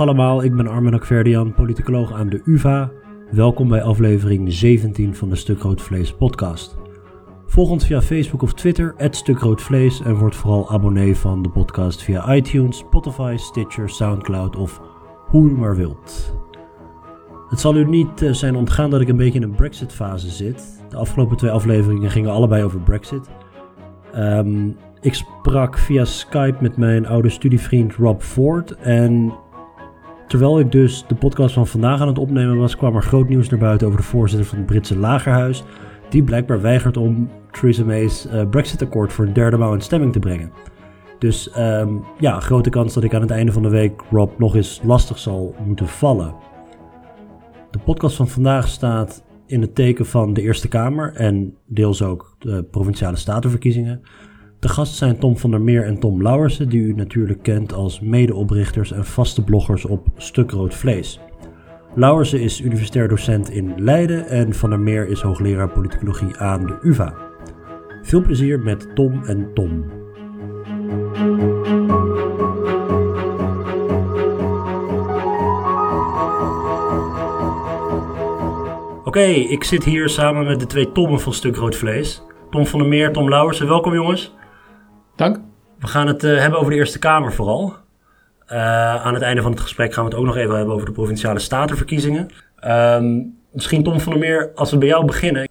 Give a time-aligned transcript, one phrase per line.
[0.00, 2.90] Allemaal, ik ben Armin Akverdian, politicoloog aan de UvA.
[3.30, 6.76] Welkom bij aflevering 17 van de Stuk Rood Vlees podcast.
[7.46, 12.34] Volg ons via Facebook of Twitter, @stukroodvlees en word vooral abonnee van de podcast via
[12.34, 14.80] iTunes, Spotify, Stitcher, Soundcloud of
[15.26, 16.34] hoe u maar wilt.
[17.48, 20.84] Het zal u niet eh, zijn ontgaan dat ik een beetje in een Brexit-fase zit.
[20.88, 23.30] De afgelopen twee afleveringen gingen allebei over Brexit.
[24.12, 24.68] Ehm,
[25.00, 28.76] ik sprak via Skype met mijn oude studievriend Rob Ford.
[28.76, 29.32] En
[30.30, 33.48] terwijl ik dus de podcast van vandaag aan het opnemen was, kwam er groot nieuws
[33.48, 35.64] naar buiten over de voorzitter van het Britse Lagerhuis.
[36.08, 40.18] Die blijkbaar weigert om Theresa May's uh, Brexit-akkoord voor een derde maal in stemming te
[40.18, 40.52] brengen.
[41.18, 44.54] Dus ehm, ja, grote kans dat ik aan het einde van de week Rob nog
[44.54, 46.34] eens lastig zal moeten vallen.
[47.70, 52.34] De podcast van vandaag staat in het teken van de Eerste Kamer en deels ook
[52.38, 54.02] de provinciale statenverkiezingen.
[54.60, 58.00] De gasten zijn Tom van der Meer en Tom Lauwersen, die u natuurlijk kent als
[58.00, 61.20] medeoprichters en vaste bloggers op Stuk Rood Vlees.
[61.94, 66.78] Lauwersen is universitair docent in Leiden en Van der Meer is hoogleraar politicologie aan de
[66.82, 67.14] UvA.
[68.02, 69.84] Veel plezier met Tom en Tom.
[79.04, 82.22] Oké, ik zit hier samen met de twee Tommen van Stuk Rood Vlees.
[82.50, 83.68] Tom van der Meer, Tom Lauwersen.
[83.68, 84.38] Welkom jongens.
[85.20, 85.40] Dank.
[85.78, 87.74] We gaan het uh, hebben over de Eerste Kamer vooral.
[88.52, 90.86] Uh, aan het einde van het gesprek gaan we het ook nog even hebben over
[90.86, 92.28] de provinciale statenverkiezingen.
[92.66, 95.50] Um, misschien Tom van der Meer, als we bij jou beginnen.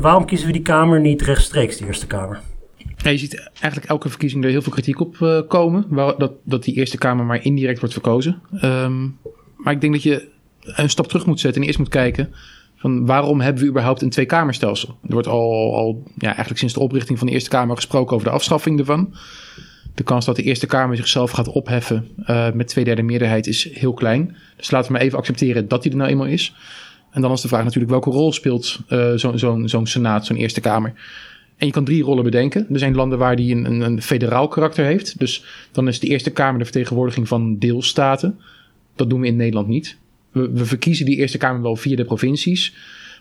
[0.00, 2.40] waarom kiezen we die Kamer niet rechtstreeks, de Eerste Kamer?
[2.96, 5.84] Ja, je ziet eigenlijk elke verkiezing er heel veel kritiek op uh, komen.
[5.88, 8.42] Waar, dat, dat die Eerste Kamer maar indirect wordt verkozen.
[8.62, 9.18] Um,
[9.56, 10.28] maar ik denk dat je
[10.62, 12.34] een stap terug moet zetten en eerst moet kijken
[12.76, 14.98] van waarom hebben we überhaupt een tweekamerstelsel?
[15.02, 18.28] Er wordt al, al ja, eigenlijk sinds de oprichting van de Eerste Kamer gesproken over
[18.28, 19.14] de afschaffing ervan.
[19.94, 23.72] De kans dat de Eerste Kamer zichzelf gaat opheffen uh, met twee derde meerderheid is
[23.72, 24.36] heel klein.
[24.56, 26.54] Dus laten we maar even accepteren dat die er nou eenmaal is.
[27.10, 30.36] En dan is de vraag natuurlijk welke rol speelt uh, zo'n zo zo Senaat, zo'n
[30.36, 30.92] Eerste Kamer.
[31.56, 32.66] En je kan drie rollen bedenken.
[32.72, 35.18] Er zijn landen waar die een, een federaal karakter heeft.
[35.18, 38.40] Dus dan is de Eerste Kamer de vertegenwoordiging van deelstaten.
[38.94, 39.98] Dat doen we in Nederland niet
[40.36, 42.74] we, verkiezen die Eerste Kamer wel via de provincies.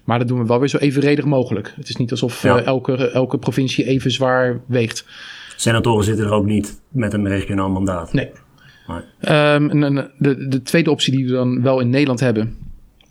[0.04, 1.74] Maar dat doen we wel weer zo evenredig mogelijk.
[1.76, 5.06] Het is niet alsof uh, elke, elke provincie even zwaar weegt.
[5.56, 8.14] Senatoren zitten er ook niet met een regionaal mandaat.
[8.14, 8.30] Nee.
[8.90, 12.58] Um, en, de, de tweede optie die we dan wel in Nederland hebben,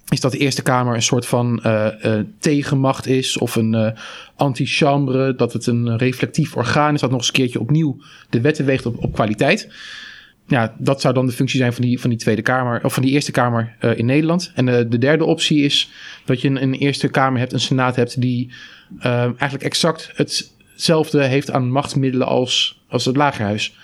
[0.08, 3.90] is dat de Eerste Kamer een soort van uh, uh, tegenmacht is of een uh,
[4.36, 7.96] antichambre, dat het een reflectief orgaan is dat nog eens een keertje opnieuw
[8.30, 9.68] de wetten weegt op, op kwaliteit
[10.46, 13.02] ja, dat zou dan de functie zijn van die, van die Tweede Kamer, of van
[13.02, 14.52] die Eerste Kamer uh, in Nederland.
[14.54, 15.90] En uh, de derde optie is
[16.24, 18.52] dat je een, een, Eerste Kamer hebt, een Senaat hebt, die
[18.98, 23.76] uh, eigenlijk exact hetzelfde heeft aan machtsmiddelen als, als het Lagerhuis.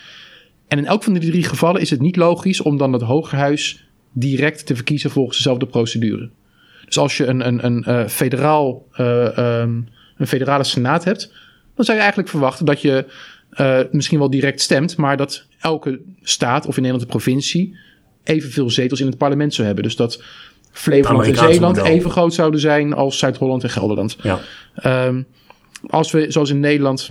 [0.68, 3.84] En in elk van die drie gevallen is het niet logisch om dan het Hogerhuis
[4.12, 6.30] direct te verkiezen volgens dezelfde procedure.
[6.84, 11.32] Dus als je een, een, een, federaal, um, een federale Senaat hebt,
[11.74, 13.06] dan zou je eigenlijk verwachten dat je
[13.90, 17.76] misschien wel direct stemt, maar dat elke staat of in Nederland de provincie
[18.24, 19.84] evenveel zetels in het parlement zou hebben.
[19.84, 20.22] Dus dat
[20.72, 24.16] Flevoland en Zeeland even groot zouden zijn als Zuid-Holland en Gelderland.
[24.22, 24.40] Ja.
[25.06, 25.26] Um,
[25.86, 27.10] als we, zoals in Nederland,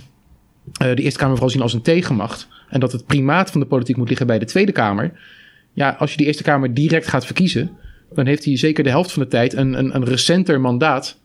[0.82, 2.48] uh, de Eerste Kamer vooral zien als een tegenmacht.
[2.68, 5.12] En dat het primaat van de politiek moet liggen bij de Tweede Kamer.
[5.72, 7.70] Ja, als je die Eerste Kamer direct gaat verkiezen,
[8.14, 11.18] dan heeft hij zeker de helft van de tijd een, een, een recenter mandaat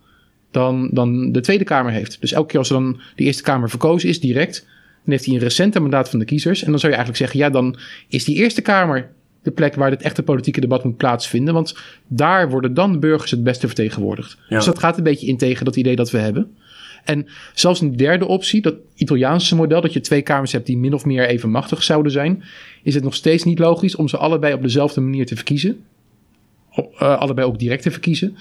[0.51, 2.17] dan, dan de Tweede Kamer heeft.
[2.21, 4.67] Dus elke keer als er dan de Eerste Kamer verkozen is, direct,
[5.05, 6.63] dan heeft hij een recente mandaat van de kiezers.
[6.63, 7.77] En dan zou je eigenlijk zeggen, ja, dan
[8.07, 9.09] is die Eerste Kamer
[9.41, 11.53] de plek waar het echte politieke debat moet plaatsvinden.
[11.53, 11.77] Want
[12.07, 14.38] daar worden dan de burgers het beste vertegenwoordigd.
[14.49, 16.55] Dus dat gaat een beetje in tegen dat idee dat we hebben.
[17.03, 20.93] En zelfs een derde optie, dat Italiaanse model, dat je twee kamers hebt die min
[20.93, 22.43] of meer even machtig zouden zijn,
[22.83, 25.83] is het nog steeds niet logisch om ze allebei op dezelfde manier te verkiezen.
[26.77, 28.37] Uh, allebei ook direct te verkiezen.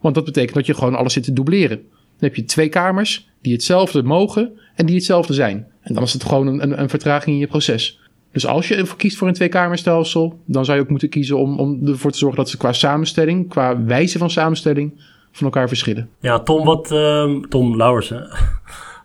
[0.00, 1.76] Want dat betekent dat je gewoon alles zit te dubleren.
[1.76, 5.66] Dan heb je twee kamers die hetzelfde mogen en die hetzelfde zijn.
[5.86, 8.00] En dan is het gewoon een, een, vertraging in je proces.
[8.32, 11.86] Dus als je kiest voor een tweekamerstelsel, dan zou je ook moeten kiezen om, om
[11.86, 14.92] ervoor te zorgen dat ze qua samenstelling, qua wijze van samenstelling,
[15.32, 16.08] van elkaar verschillen.
[16.20, 18.28] Ja, Tom, wat, uh, Tom Lauwersen.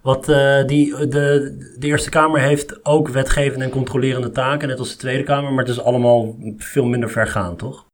[0.02, 4.92] Wat uh, die, de, de Eerste Kamer heeft ook wetgevende en controlerende taken, net als
[4.92, 7.86] de Tweede Kamer, maar het is allemaal veel minder vergaand, toch?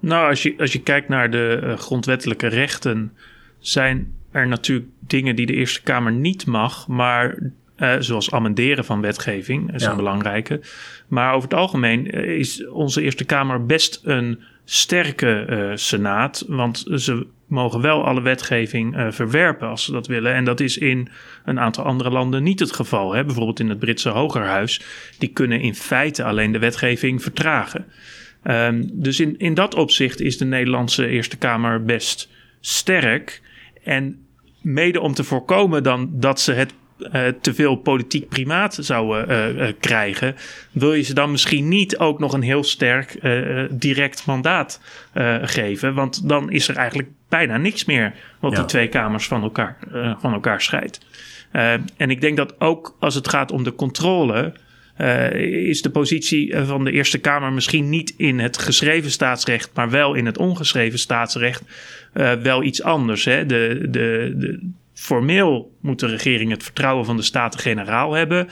[0.00, 3.12] Nou, als je, als je kijkt naar de uh, grondwettelijke rechten,
[3.58, 7.52] zijn er natuurlijk dingen die de Eerste Kamer niet mag, maar
[7.82, 10.60] uh, zoals amenderen van wetgeving is een belangrijke.
[11.08, 16.44] Maar over het algemeen eh, is onze Eerste Kamer best een sterke uh, senaat.
[16.48, 20.34] Want ze mogen wel alle wetgeving uh, verwerpen als ze dat willen.
[20.34, 21.08] En dat is in
[21.44, 23.14] een aantal andere landen niet het geval.
[23.14, 23.24] Hè?
[23.24, 24.82] Bijvoorbeeld in het Britse Hogerhuis.
[25.18, 27.86] Die kunnen in feite alleen de wetgeving vertragen.
[28.42, 32.28] Ehm, dus in, in dat opzicht is de Nederlandse Eerste Kamer best
[32.60, 33.42] sterk.
[33.84, 34.26] En
[34.60, 36.74] mede om te voorkomen dan dat ze het
[37.12, 40.36] uh, te veel politiek primaat zouden uh, uh, krijgen,
[40.70, 43.18] wil je ze dan misschien niet ook nog een heel sterk
[43.70, 44.80] direct mandaat
[45.42, 45.94] geven.
[45.94, 48.58] Want dan is er eigenlijk bijna niks meer wat ja.
[48.58, 49.76] die twee kamers van elkaar,
[50.20, 51.00] van elkaar scheidt.
[51.96, 54.52] en ik denk dat ook als het gaat om de controle.
[55.66, 60.14] is de positie van de Eerste Kamer misschien niet in het geschreven staatsrecht, maar wel
[60.14, 61.62] in het ongeschreven staatsrecht
[62.42, 63.24] wel iets anders.
[63.24, 63.46] Hè?
[63.46, 64.70] De, de, de,
[65.02, 68.48] Formeel moet de regering het vertrouwen van de Staten-Generaal hebben.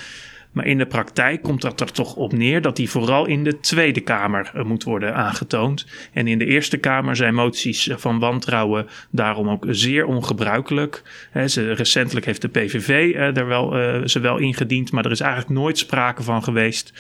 [0.52, 3.60] Maar in de praktijk komt dat er toch op neer dat die vooral in de
[3.60, 5.86] Tweede Kamer eh, moet worden aangetoond.
[6.12, 11.02] En in de Eerste Kamer zijn moties eh, van wantrouwen daarom ook zeer ongebruikelijk.
[11.32, 15.78] recentelijk heeft de PVV er wel, uh, ze wel ingediend, maar er is eigenlijk nooit
[15.78, 16.92] sprake van geweest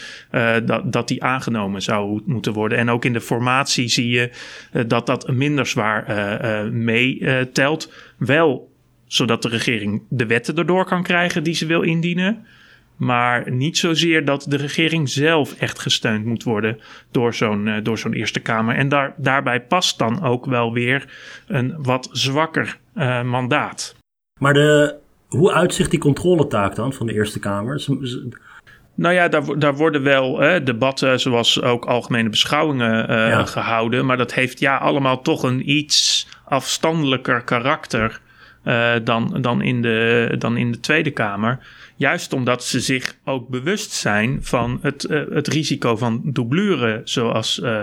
[0.64, 2.78] dat, dat die aangenomen zou moeten worden.
[2.78, 4.30] En ook in de formatie zie je
[4.86, 6.04] dat dat minder zwaar
[6.72, 7.92] meetelt.
[8.18, 8.69] Wel
[9.12, 12.46] zodat de regering de wetten erdoor kan krijgen die ze wil indienen.
[12.96, 16.80] Maar niet zozeer dat de regering zelf echt gesteund moet worden
[17.10, 18.76] door zo'n uh, door zo'n Eerste Kamer.
[18.76, 21.04] En daar, daarbij past dan ook wel weer
[21.46, 23.96] een wat zwakker uh, mandaat.
[24.40, 24.94] Maar de,
[25.28, 27.84] hoe uitzicht die controletaak dan van de Eerste Kamer?
[28.94, 33.44] Nou ja, daar, daar worden wel hè, debatten, zoals ook algemene beschouwingen uh, ja.
[33.44, 34.06] gehouden.
[34.06, 38.20] Maar dat heeft ja allemaal toch een iets afstandelijker karakter.
[38.64, 41.58] Uh, dan, dan, in de, dan in de Tweede Kamer.
[41.96, 47.58] Juist omdat ze zich ook bewust zijn van het, uh, het risico van doublure, zoals
[47.58, 47.80] uh,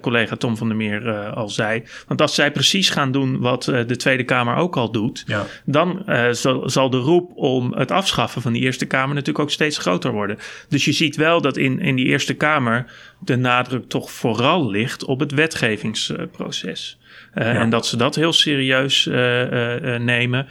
[0.00, 1.82] collega Tom van der Meer al zei.
[2.06, 5.46] Want als zij precies gaan doen wat de Tweede Kamer ook al doet, ja.
[5.64, 9.78] dan zal, zal de roep om het afschaffen van die Eerste Kamer natuurlijk ook steeds
[9.78, 10.38] groter worden.
[10.68, 12.86] Dus je ziet wel dat in, in die Eerste Kamer
[13.18, 16.98] de nadruk toch vooral ligt op het wetgevingsproces.
[17.34, 17.60] Uh, ja.
[17.60, 20.46] En dat ze dat heel serieus uh, uh, nemen,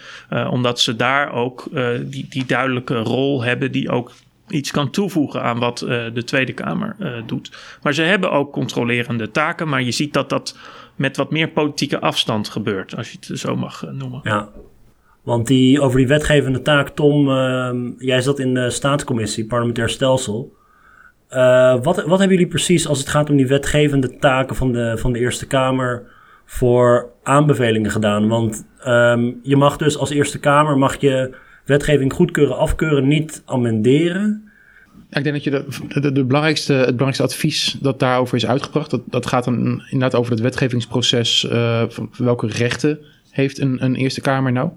[0.50, 1.70] omdat ze daar ook
[2.02, 4.12] die, die duidelijke rol hebben die ook
[4.48, 5.78] iets kan toevoegen aan wat
[6.14, 6.96] de Tweede Kamer
[7.26, 7.52] doet.
[7.82, 10.58] Maar ze hebben ook controlerende taken, maar je ziet dat dat
[10.96, 14.20] met wat meer politieke afstand gebeurt, als je het zo mag noemen.
[14.24, 14.50] Ja,
[15.22, 20.54] want die, over die wetgevende taak, Tom, ehm, jij zat in de staatscommissie, parlementair stelsel.
[21.82, 25.14] wat, wat hebben jullie precies als het gaat om die wetgevende taken van de, van
[25.14, 26.20] de Eerste Kamer
[26.52, 28.28] voor aanbevelingen gedaan.
[28.28, 34.52] Want um, je mag dus als Eerste Kamer mag je wetgeving goedkeuren, afkeuren, niet amenderen.
[35.10, 35.66] Ik denk dat je de,
[36.02, 40.20] de, de, belangrijkste, het belangrijkste advies dat daarover is uitgebracht, dat, dat gaat dan inderdaad
[40.20, 41.44] over het wetgevingsproces.
[41.52, 43.00] Uh, van welke rechten
[43.30, 44.70] heeft een, een Eerste Kamer nou?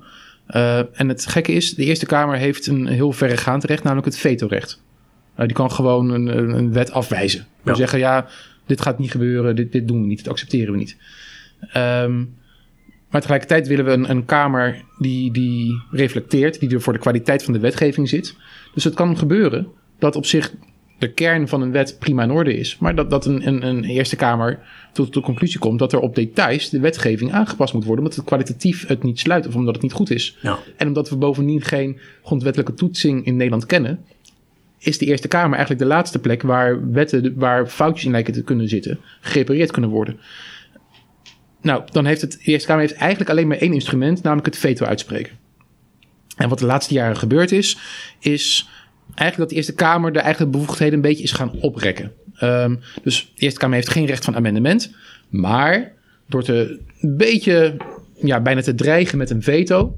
[0.50, 4.18] Uh, en het gekke is, de Eerste Kamer heeft een heel verregaand recht, namelijk het
[4.18, 4.82] vetorecht.
[5.38, 7.46] Uh, die kan gewoon een, een wet afwijzen.
[7.64, 7.74] Ja.
[7.74, 8.26] zeggen, ja,
[8.66, 10.96] dit gaat niet gebeuren, dit, dit doen we niet, dit accepteren we niet.
[11.76, 12.34] Um,
[13.10, 17.44] maar tegelijkertijd willen we een, een, Kamer die, die reflecteert, die er voor de kwaliteit
[17.44, 18.36] van de wetgeving zit.
[18.74, 19.66] Dus het kan gebeuren
[19.98, 20.52] dat op zich
[20.98, 22.78] de kern van een wet prima in orde is.
[22.78, 24.58] Maar dat, dat een, een, een Eerste Kamer
[24.92, 28.04] tot de conclusie komt dat er op details de wetgeving aangepast moet worden.
[28.04, 30.38] Omdat het kwalitatief het niet sluit of omdat het niet goed is.
[30.40, 30.58] Ja.
[30.76, 34.04] En omdat we bovendien geen grondwettelijke toetsing in Nederland kennen.
[34.78, 38.42] Is de Eerste Kamer eigenlijk de laatste plek waar wetten, waar foutjes in lijken te
[38.42, 40.18] kunnen zitten, gerepareerd kunnen worden.
[41.64, 44.58] Nou, dan heeft het de Eerste Kamer heeft eigenlijk alleen maar één instrument, namelijk het
[44.58, 45.32] veto uitspreken.
[46.36, 47.78] En wat de laatste jaren gebeurd is,
[48.20, 48.68] is
[49.06, 52.12] eigenlijk dat de Eerste Kamer de eigen bevoegdheden een beetje is gaan oprekken.
[52.42, 54.94] Um, dus de Eerste Kamer heeft geen recht van amendement,
[55.28, 55.92] maar
[56.26, 57.76] door te een beetje,
[58.14, 59.96] ja, bijna te dreigen met een veto,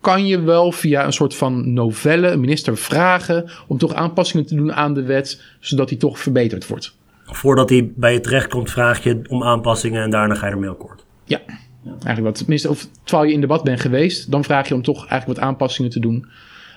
[0.00, 4.54] kan je wel via een soort van novelle een minister vragen om toch aanpassingen te
[4.54, 6.97] doen aan de wet, zodat die toch verbeterd wordt
[7.34, 10.70] voordat hij bij je terecht komt, vraag je om aanpassingen en daarna ga je ermee
[10.70, 11.04] akkoord.
[11.24, 11.40] Ja,
[11.84, 12.34] eigenlijk wat.
[12.34, 15.48] Tenminste, of terwijl je in debat bent geweest, dan vraag je om toch eigenlijk wat
[15.48, 16.26] aanpassingen te doen.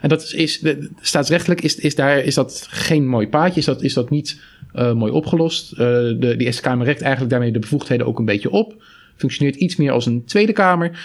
[0.02, 3.82] En dat is, is staatsrechtelijk is, is, daar, is dat geen mooi paadje, is dat,
[3.82, 4.42] is dat niet
[4.74, 5.72] uh, mooi opgelost.
[5.72, 8.84] Uh, de, de Eerste Kamer rekt eigenlijk daarmee de bevoegdheden ook een beetje op.
[9.16, 11.00] Functioneert iets meer als een Tweede Kamer.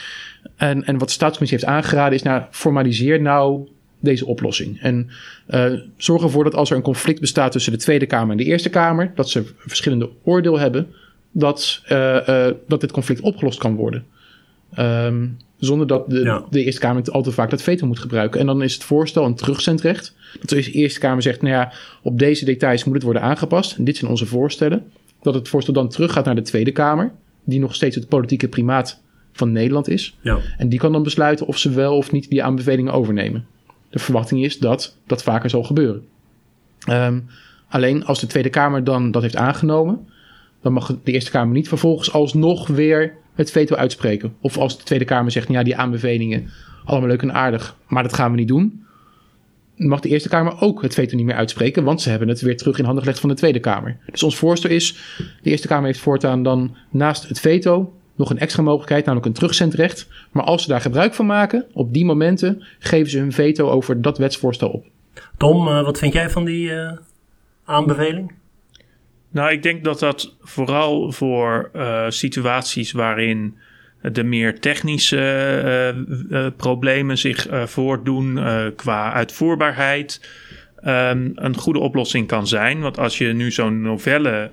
[0.56, 3.68] En, en wat de staatscommissie heeft aangeraden is, nou, formaliseer nou
[4.00, 4.80] deze oplossing.
[4.80, 5.10] En
[5.50, 8.44] uh, zorg ervoor dat als er een conflict bestaat tussen de Tweede Kamer en de
[8.44, 10.88] Eerste Kamer, dat ze verschillende oordeel hebben,
[11.32, 14.04] dat, uh, uh, dat dit conflict opgelost kan worden.
[14.78, 16.44] Um, zonder dat de, ja.
[16.50, 18.40] de, Eerste Kamer al te vaak dat veto moet gebruiken.
[18.40, 20.14] En dan is het voorstel een terugzendrecht.
[20.40, 21.72] Dat de Eerste Kamer zegt, nou ja,
[22.02, 23.76] op deze details moet het worden aangepast.
[23.76, 24.84] En dit zijn onze voorstellen.
[25.22, 27.12] Dat het voorstel dan teruggaat naar de Tweede Kamer,
[27.44, 29.00] die nog steeds het politieke primaat
[29.32, 30.16] van Nederland is.
[30.20, 30.38] Ja.
[30.58, 33.46] En die kan dan besluiten of ze wel of niet die aanbevelingen overnemen
[33.96, 36.06] de verwachting is dat dat vaker zal gebeuren.
[36.90, 37.26] Um,
[37.68, 40.08] alleen als de Tweede Kamer dan dat heeft aangenomen,
[40.62, 44.34] dan mag de Eerste Kamer niet vervolgens alsnog weer het veto uitspreken.
[44.40, 46.50] Of als de Tweede Kamer zegt, ja, die aanbevelingen,
[46.84, 48.84] allemaal leuk en aardig, maar dat gaan we niet doen.
[49.76, 52.56] Mag de Eerste Kamer ook het veto niet meer uitspreken, want ze hebben het weer
[52.56, 53.98] terug in handen gelegd van de Tweede Kamer.
[54.10, 54.96] Dus ons voorstel is,
[55.42, 59.34] de Eerste Kamer heeft voortaan dan naast het veto nog een extra mogelijkheid, namelijk een
[59.34, 60.08] terugzendrecht.
[60.30, 64.02] Maar als ze daar gebruik van maken, op die momenten geven ze hun veto over
[64.02, 64.86] dat wetsvoorstel op.
[65.36, 66.92] Tom, uh, wat vind jij van die uh,
[67.64, 68.32] aanbeveling?
[69.30, 73.56] Nou, ik denk dat dat vooral voor uh, situaties waarin
[74.12, 75.94] de meer technische
[76.56, 78.40] problemen zich voordoen
[78.76, 80.20] qua uitvoerbaarheid.
[80.84, 82.80] Um, een goede oplossing kan zijn.
[82.80, 84.50] Want als je nu zo'n novelle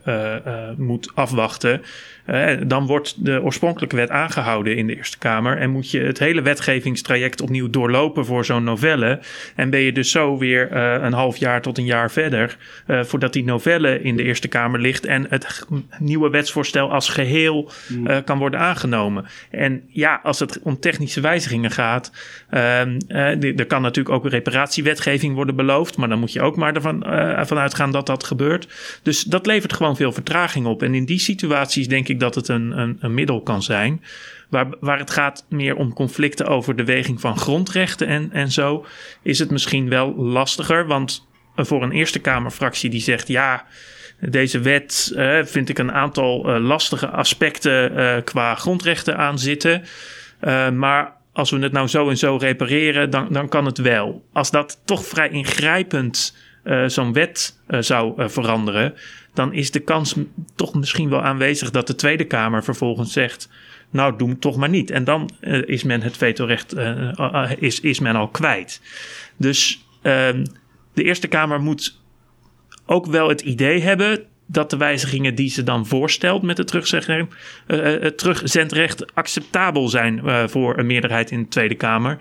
[0.77, 1.81] moet afwachten,
[2.27, 5.57] uh, dan wordt de oorspronkelijke wet aangehouden in de Eerste Kamer.
[5.57, 9.19] En moet je het hele wetgevingstraject opnieuw doorlopen voor zo'n novelle.
[9.55, 12.57] En ben je dus zo weer een half jaar tot een jaar verder.
[12.87, 15.05] Voordat die novelle in de Eerste Kamer ligt.
[15.05, 15.67] En het
[15.99, 18.23] nieuwe wetsvoorstel als geheel mm.
[18.23, 19.25] kan worden aangenomen.
[19.51, 22.11] En ja, als het om technische wijzigingen gaat.
[22.49, 22.99] Ehm,
[23.57, 25.97] er kan natuurlijk ook reparatiewetgeving worden beloofd.
[25.97, 27.03] Maar dan moet je ook maar ervan
[27.48, 28.67] van uitgaan dat dat gebeurt.
[29.03, 30.84] Dus dat levert gewoon veel vertraging op.
[30.84, 34.03] En in die situaties denk ik dat het een, een, een middel kan zijn.
[34.50, 38.86] Waar, waar het gaat meer om conflicten over de weging van grondrechten en, en zo,
[39.22, 40.88] is het misschien wel lastiger.
[40.88, 43.65] Want voor een Eerste Kamerfractie die zegt ja.
[44.20, 49.84] Deze wet uh, vind ik een aantal lastige aspecten qua grondrechten aan zitten.
[50.74, 54.25] maar als we het nou zo en zo repareren, dan, dan kan het wel.
[54.33, 56.35] Als dat toch vrij ingrijpend
[56.87, 58.93] zo'n wet zou veranderen,
[59.33, 60.15] dan is de kans
[60.55, 63.49] toch misschien wel aanwezig dat de Tweede Kamer vervolgens zegt.
[63.89, 64.91] Nou, doe het toch maar niet.
[64.91, 65.29] En dan
[65.65, 66.75] is men het vetorecht
[67.57, 68.81] is, is men al kwijt.
[69.37, 70.45] Dus ehm,
[70.93, 72.01] de Eerste Kamer moet
[72.85, 76.67] ook wel het idee hebben dat de wijzigingen die ze dan voorstelt met het
[78.17, 82.17] terugzendrecht acceptabel zijn voor een meerderheid in de Tweede Kamer.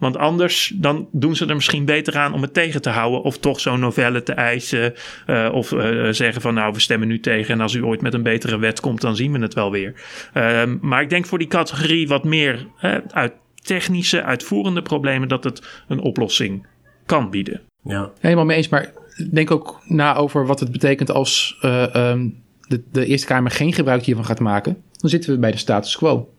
[0.00, 3.22] Want anders dan doen ze er misschien beter aan om het tegen te houden.
[3.22, 4.94] Of toch zo'n novelle te eisen.
[5.26, 7.54] Uh, of uh, zeggen van nou we stemmen nu tegen.
[7.54, 9.94] En als u ooit met een betere wet komt dan zien we het wel weer.
[10.34, 12.66] Uh, maar ik denk voor die categorie wat meer
[13.10, 15.28] uit technische, uitvoerende problemen.
[15.28, 16.66] Dat het een oplossing
[17.06, 17.60] kan bieden.
[17.82, 18.10] Ja.
[18.20, 18.68] Helemaal mee eens.
[18.68, 18.92] Maar
[19.30, 24.04] denk ook na over wat het betekent als um, de, de Eerste Kamer geen gebruik
[24.04, 24.76] hiervan gaat maken.
[24.96, 26.32] Dan zitten we bij de status quo.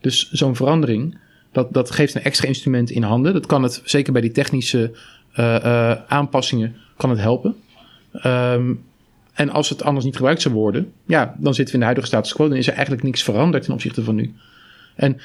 [0.00, 1.18] Dus zo'n verandering
[1.52, 3.32] dat, dat geeft een extra instrument in handen.
[3.32, 4.90] Dat kan het, zeker bij die technische
[5.36, 7.56] uh, uh, aanpassingen, kan het helpen.
[8.26, 8.84] Um,
[9.32, 12.06] en als het anders niet gebruikt zou worden, ja, dan zitten we in de huidige
[12.06, 12.48] status quo.
[12.48, 14.34] Dan is er eigenlijk niks veranderd ten opzichte van nu.
[14.94, 15.20] En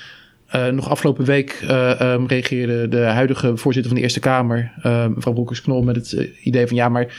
[0.55, 4.71] uh, nog afgelopen week um, reageerde de huidige voorzitter van de Eerste Kamer,
[5.15, 7.15] mevrouw Broekers-Knol, met het idee van ja, maar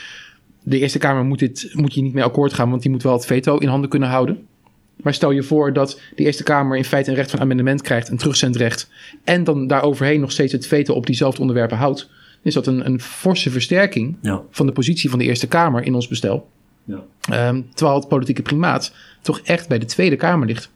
[0.63, 3.13] de Eerste Kamer moet, dit, moet hier niet mee akkoord gaan, want die moet wel
[3.13, 4.47] het veto in handen kunnen houden.
[4.95, 8.09] Maar stel je voor dat de Eerste Kamer in feite een recht van amendement krijgt,
[8.09, 8.89] een terugzendrecht,
[9.23, 11.99] en dan daaroverheen nog steeds het veto op diezelfde onderwerpen houdt.
[11.99, 14.41] Dan is dat een, een forse versterking ja.
[14.51, 16.49] van de positie van de Eerste Kamer in ons bestel.
[16.83, 17.47] Ja.
[17.49, 20.71] Um, terwijl het politieke primaat toch echt bij de Tweede Kamer ligt.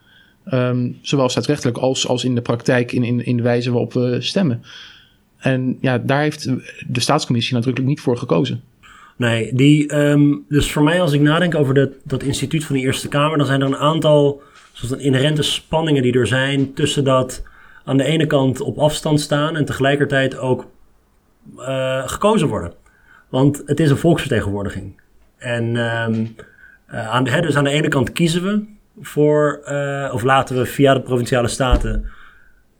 [0.51, 4.17] Um, zowel staatsrechtelijk als, als in de praktijk, in, in, in de wijze waarop we
[4.19, 4.63] stemmen.
[5.37, 6.49] En ja, daar heeft
[6.87, 8.61] de staatscommissie nadrukkelijk niet voor gekozen.
[9.17, 12.81] Nee, die, um, dus voor mij als ik nadenk over dat, dat instituut van de
[12.81, 14.41] Eerste Kamer, dan zijn er een aantal
[14.89, 17.43] een inherente spanningen die er zijn tussen dat
[17.85, 20.67] aan de ene kant op afstand staan en tegelijkertijd ook
[21.57, 22.73] uh, gekozen worden.
[23.29, 25.01] Want het is een volksvertegenwoordiging.
[25.37, 26.35] En um,
[26.91, 28.63] uh, aan, de, dus aan de ene kant kiezen we
[29.01, 32.05] voor, uh, of laten we via de provinciale staten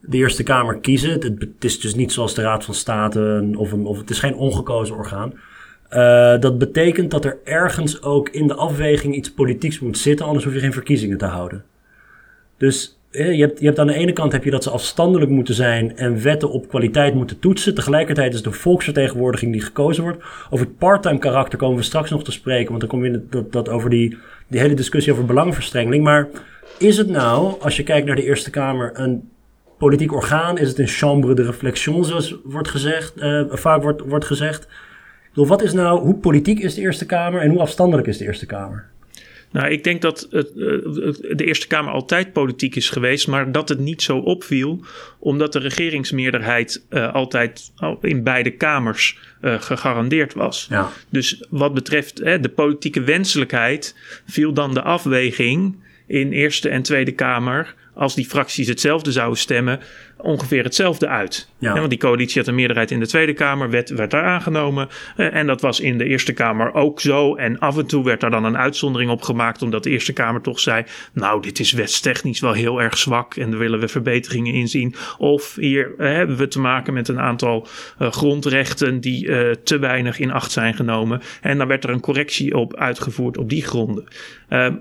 [0.00, 1.10] de Eerste Kamer kiezen.
[1.10, 4.96] Het, is dus niet zoals de Raad van State of, of het is geen ongekozen
[4.96, 5.32] orgaan.
[5.90, 10.44] Uh, dat betekent dat er ergens ook in de afweging iets politieks moet zitten, anders
[10.44, 11.64] hoef je geen verkiezingen te houden.
[12.56, 15.54] Dus je hebt, je hebt aan de ene kant heb je dat ze afstandelijk moeten
[15.54, 17.74] zijn en wetten op kwaliteit moeten toetsen.
[17.74, 20.24] Tegelijkertijd is de volksvertegenwoordiging die gekozen wordt.
[20.50, 23.52] Over het parttime karakter komen we straks nog te spreken, want dan we in dat,
[23.52, 24.18] dat over die,
[24.54, 26.04] die hele discussie over belangenverstrengeling.
[26.04, 26.28] Maar
[26.78, 29.30] is het nou, als je kijkt naar de Eerste Kamer, een
[29.78, 30.58] politiek orgaan?
[30.58, 34.68] Is het een chambre de réflexion, zoals wordt gezegd, uh, vaak wordt, wordt gezegd?
[35.32, 38.46] wat is nou, hoe politiek is de Eerste Kamer en hoe afstandelijk is de Eerste
[38.46, 38.90] Kamer?
[39.54, 40.56] Nou, ik denk dat het, eh,
[41.36, 44.84] de Eerste Kamer altijd politiek is geweest, maar dat het niet zo opviel,
[45.18, 50.66] omdat de regeringsmeerderheid uh, altijd in beide kamers uh, gegarandeerd was.
[50.70, 50.90] Ja.
[51.08, 53.96] Dus wat betreft de politieke wenselijkheid,
[54.26, 59.80] viel dan de afweging in Eerste en Tweede Kamer als die fracties hetzelfde zouden stemmen,
[60.24, 61.48] ongeveer hetzelfde uit.
[61.58, 61.74] Ja.
[61.74, 64.88] want die coalitie had een meerderheid in de Tweede Kamer, wet werd daar aangenomen.
[65.16, 67.34] Eh, en dat was in de Eerste Kamer ook zo.
[67.34, 70.40] En af en toe werd daar dan een uitzondering op gemaakt, omdat de Eerste Kamer
[70.40, 74.52] toch zei: Nou, dit is wetstechnisch wel heel erg zwak en daar willen we verbeteringen
[74.52, 74.94] in zien.
[75.18, 77.66] Of hier eh, hebben we te maken met een aantal
[77.98, 81.20] eh, grondrechten die te weinig in acht zijn genomen.
[81.40, 84.04] En dan werd er een correctie op uitgevoerd op die gronden.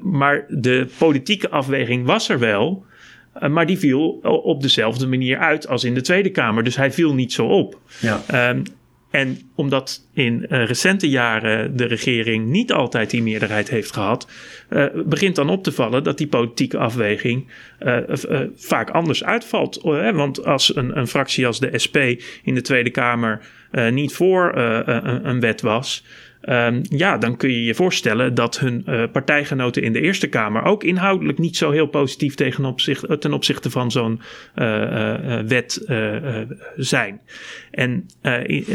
[0.01, 2.85] Maar de politieke afweging was er wel.
[3.41, 4.09] Uh, maar die viel
[4.43, 6.63] op dezelfde manier uit als in de Tweede Kamer.
[6.63, 7.79] Dus hij viel niet zo op.
[7.99, 8.49] Ja.
[8.49, 8.63] Um,
[9.13, 14.27] en omdat in uh, recente jaren de regering niet altijd die meerderheid heeft gehad,
[14.69, 17.47] uh, begint dan op te vallen dat die politieke afweging
[17.79, 17.97] uh,
[18.55, 19.81] vaak anders uitvalt.
[20.13, 21.97] want als een, een, fractie als de SP
[22.43, 23.41] in de Tweede Kamer
[23.91, 26.05] niet voor een, een wet was,
[26.49, 30.63] Um, ja, dan kun je je voorstellen dat hun uh, partijgenoten in de Eerste Kamer
[30.63, 34.21] ook inhoudelijk niet zo heel positief tegen opzicht, ten opzichte van zo'n
[34.55, 35.85] uh, uh, wet
[36.75, 37.21] zijn.
[37.71, 38.05] En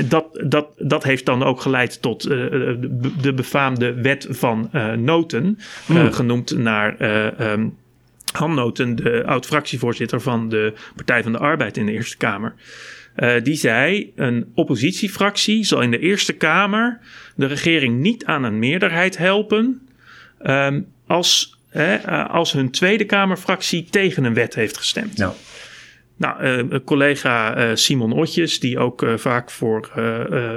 [0.09, 6.13] dat, dat, dat heeft dan ook geleid tot de, de befaamde wet van noten, mm.
[6.13, 6.97] genoemd naar.
[7.53, 7.77] Um,
[8.33, 12.55] Han Noten, de oud-fractievoorzitter van de Partij van de Arbeid in de Eerste Kamer.
[13.19, 16.99] Uh, die zei: een oppositiefractie zal in de Eerste Kamer
[17.37, 19.89] de regering niet aan een meerderheid helpen.
[20.47, 25.17] Um, als, uh, als hun Tweede Kamerfractie tegen een wet heeft gestemd.
[25.17, 25.35] Ja.
[26.17, 29.91] Nou, uh, collega Simon Otjes, die ook vaak voor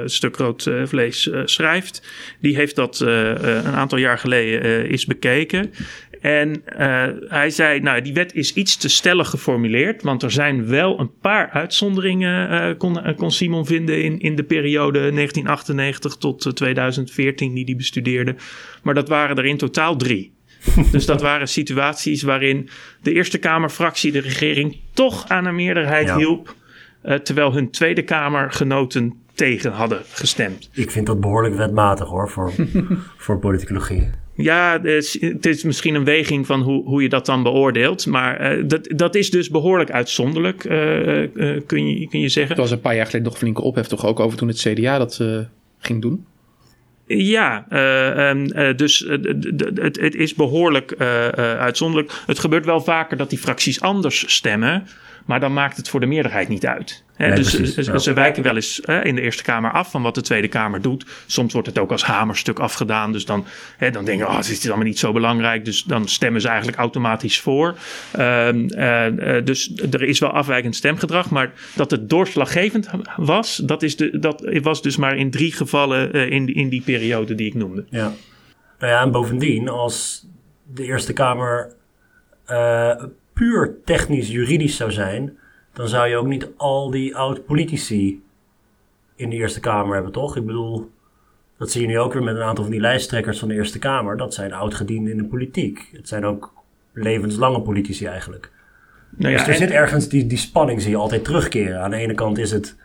[0.05, 2.07] Stuk Rood Vlees schrijft,
[2.39, 5.73] die heeft dat een aantal jaar geleden is bekeken.
[6.21, 10.67] En uh, hij zei, nou, die wet is iets te stellig geformuleerd, want er zijn
[10.67, 16.55] wel een paar uitzonderingen, uh, kon, kon, Simon vinden in, in de periode 1998 tot
[16.55, 18.35] 2014 die hij bestudeerde.
[18.83, 20.33] Maar dat waren er in totaal drie.
[20.91, 22.69] dus dat waren situaties waarin
[23.01, 26.17] de Eerste Kamerfractie de regering toch aan een meerderheid ja.
[26.17, 26.55] hielp,
[27.05, 30.69] uh, terwijl hun Tweede Kamergenoten tegen hadden gestemd.
[30.73, 32.53] Ik vind dat behoorlijk wetmatig hoor, voor,
[33.17, 34.09] voor politicologie.
[34.41, 38.05] Ja, het is misschien een weging van hoe, hoe je dat dan beoordeelt.
[38.05, 42.55] Maar uh, dat, dat is dus behoorlijk uitzonderlijk, uh, uh, kun, je, kun je zeggen.
[42.55, 44.97] Er was een paar jaar geleden nog flinke ophef toch ook over toen het CDA
[44.97, 45.23] dat
[45.79, 46.25] ging doen?
[47.05, 47.65] Ja,
[48.29, 50.95] um, dus het, het is behoorlijk
[51.57, 52.11] uitzonderlijk.
[52.25, 54.83] Het gebeurt wel vaker dat die fracties anders stemmen.
[55.25, 57.03] Maar dan maakt het voor de meerderheid niet uit.
[57.17, 60.01] Nee, dus precies, ze, ze wijken wel eens he, in de Eerste Kamer af van
[60.01, 61.05] wat de Tweede Kamer doet.
[61.25, 63.11] Soms wordt het ook als hamerstuk afgedaan.
[63.11, 63.45] Dus dan,
[63.77, 65.65] he, dan denken we, oh, het is allemaal niet zo belangrijk.
[65.65, 67.75] Dus dan stemmen ze eigenlijk automatisch voor.
[68.19, 69.05] Uh, uh,
[69.43, 71.29] dus er is wel afwijkend stemgedrag.
[71.29, 76.15] Maar dat het doorslaggevend was, dat, is de, dat was dus maar in drie gevallen
[76.15, 77.85] uh, in, die, in die periode die ik noemde.
[77.89, 78.11] Ja.
[78.79, 80.27] Nou ja, en bovendien, als
[80.73, 81.73] de Eerste Kamer
[83.33, 85.37] puur technisch-juridisch zou zijn,
[85.73, 88.21] dan zou je ook niet al die oud-politici
[89.15, 90.35] in de Eerste Kamer hebben, toch?
[90.35, 90.89] Ik bedoel,
[91.57, 93.79] dat zie je nu ook weer met een aantal van die lijsttrekkers van de Eerste
[93.79, 94.17] Kamer.
[94.17, 95.89] Dat zijn oud-gedienden in de politiek.
[95.93, 96.53] Het zijn ook
[96.93, 98.51] levenslange politici eigenlijk.
[99.09, 99.59] Nou ja, dus er en...
[99.59, 101.81] zit ergens die, die spanning zie je altijd terugkeren.
[101.81, 102.75] Aan de ene kant is het,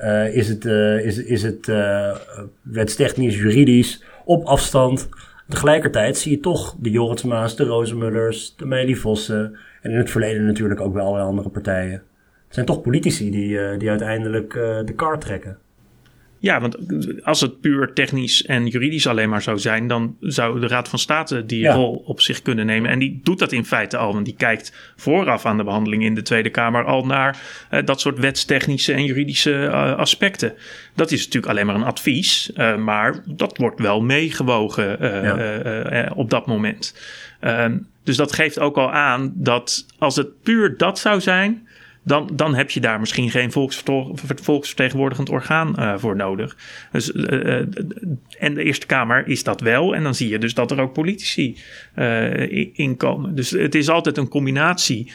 [0.00, 2.16] uh, is het, uh, is, is het uh,
[2.62, 5.08] wetstechnisch, juridisch, op afstand.
[5.48, 10.46] Tegelijkertijd zie je toch de Joritsma's, de Rozemullers, de Meili Vossen en in het verleden
[10.46, 12.02] natuurlijk ook allerlei andere partijen.
[12.44, 15.58] Het zijn toch politici die, uh, die uiteindelijk uh, de kar trekken.
[16.44, 16.76] Ja, want
[17.22, 20.98] als het puur technisch en juridisch alleen maar zou zijn, dan zou de Raad van
[20.98, 21.74] State die ja.
[21.74, 22.90] rol op zich kunnen nemen.
[22.90, 26.14] En die doet dat in feite al, want die kijkt vooraf aan de behandeling in
[26.14, 27.38] de Tweede Kamer al naar
[27.70, 30.52] uh, dat soort wetstechnische en juridische uh, aspecten.
[30.94, 36.12] Dat is natuurlijk alleen maar een advies, uh, maar dat wordt wel meegewogen ja.
[36.14, 36.94] op dat moment.
[37.40, 41.63] Ehm, dus dat geeft ook al aan dat als het puur dat zou zijn,
[42.04, 43.52] dan, dan heb je daar misschien geen
[44.42, 46.56] volksvertegenwoordigend orgaan uh, voor nodig.
[46.92, 47.54] Dus, uh,
[48.38, 49.94] en de Eerste Kamer is dat wel.
[49.94, 51.58] En dan zie je dus dat er ook politici
[51.96, 53.34] uh, in komen.
[53.34, 55.12] Dus het is altijd een combinatie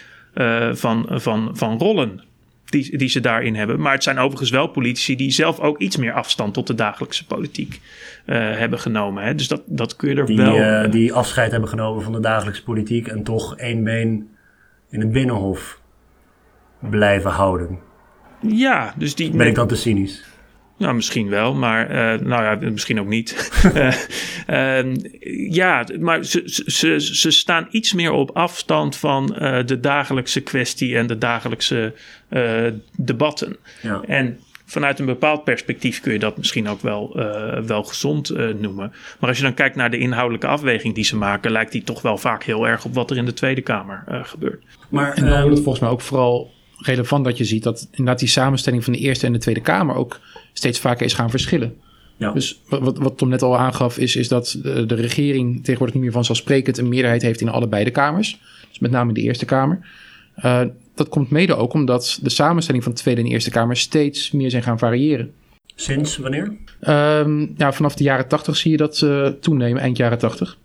[0.71, 2.23] van, van, van rollen.
[2.65, 3.79] Die, die ze daarin hebben.
[3.79, 7.25] Maar het zijn overigens wel politici die zelf ook iets meer afstand tot de dagelijkse
[7.25, 7.81] politiek
[8.25, 9.23] hebben genomen.
[9.23, 9.35] Hè?
[9.35, 10.89] Dus dat, dat kun je er die, wel.
[10.89, 14.29] Die afscheid hebben genomen van de dagelijkse politiek en toch één been
[14.89, 15.79] in het binnenhof
[16.79, 17.79] blijven houden.
[18.39, 19.31] Ja, dus die.
[19.31, 20.27] Ben ik dan te cynisch?
[20.77, 23.51] Nou, misschien wel, maar uh, nou ja, misschien ook niet.
[24.47, 24.83] uh,
[25.61, 30.97] ja, maar ze, ze, ze staan iets meer op afstand van uh, de dagelijkse kwestie
[30.97, 31.93] en de dagelijkse
[32.95, 33.57] debatten.
[33.81, 34.01] Ja.
[34.07, 34.39] En
[34.69, 38.93] vanuit een bepaald perspectief kun je dat misschien ook wel, uh, wel gezond uh, noemen.
[39.19, 42.01] Maar als je dan kijkt naar de inhoudelijke afweging die ze maken, lijkt die toch
[42.01, 44.63] wel vaak heel erg op wat er in de Tweede Kamer uh, gebeurt.
[44.89, 48.19] Maar, en dan wordt het volgens mij ook vooral relevant dat je ziet dat inderdaad
[48.19, 50.19] die samenstelling van de Eerste en de Tweede Kamer ook
[50.53, 51.75] steeds vaker is gaan verschillen.
[52.17, 52.31] Ja.
[52.31, 56.03] Dus wat, wat Tom net al aangaf, is, is dat de, de regering tegenwoordig niet
[56.03, 58.39] meer vanzelfsprekend een meerderheid heeft in allebei de kamers.
[58.69, 59.87] Dus met name de Eerste Kamer.
[60.43, 60.61] Uh,
[60.95, 64.49] dat komt mede ook omdat de samenstelling van de Tweede en Eerste Kamer steeds meer
[64.49, 65.33] zijn gaan variëren.
[65.75, 66.57] Sinds wanneer?
[66.81, 70.57] Um, ja, vanaf de jaren 80 zie je dat uh, toenemen, eind jaren 80.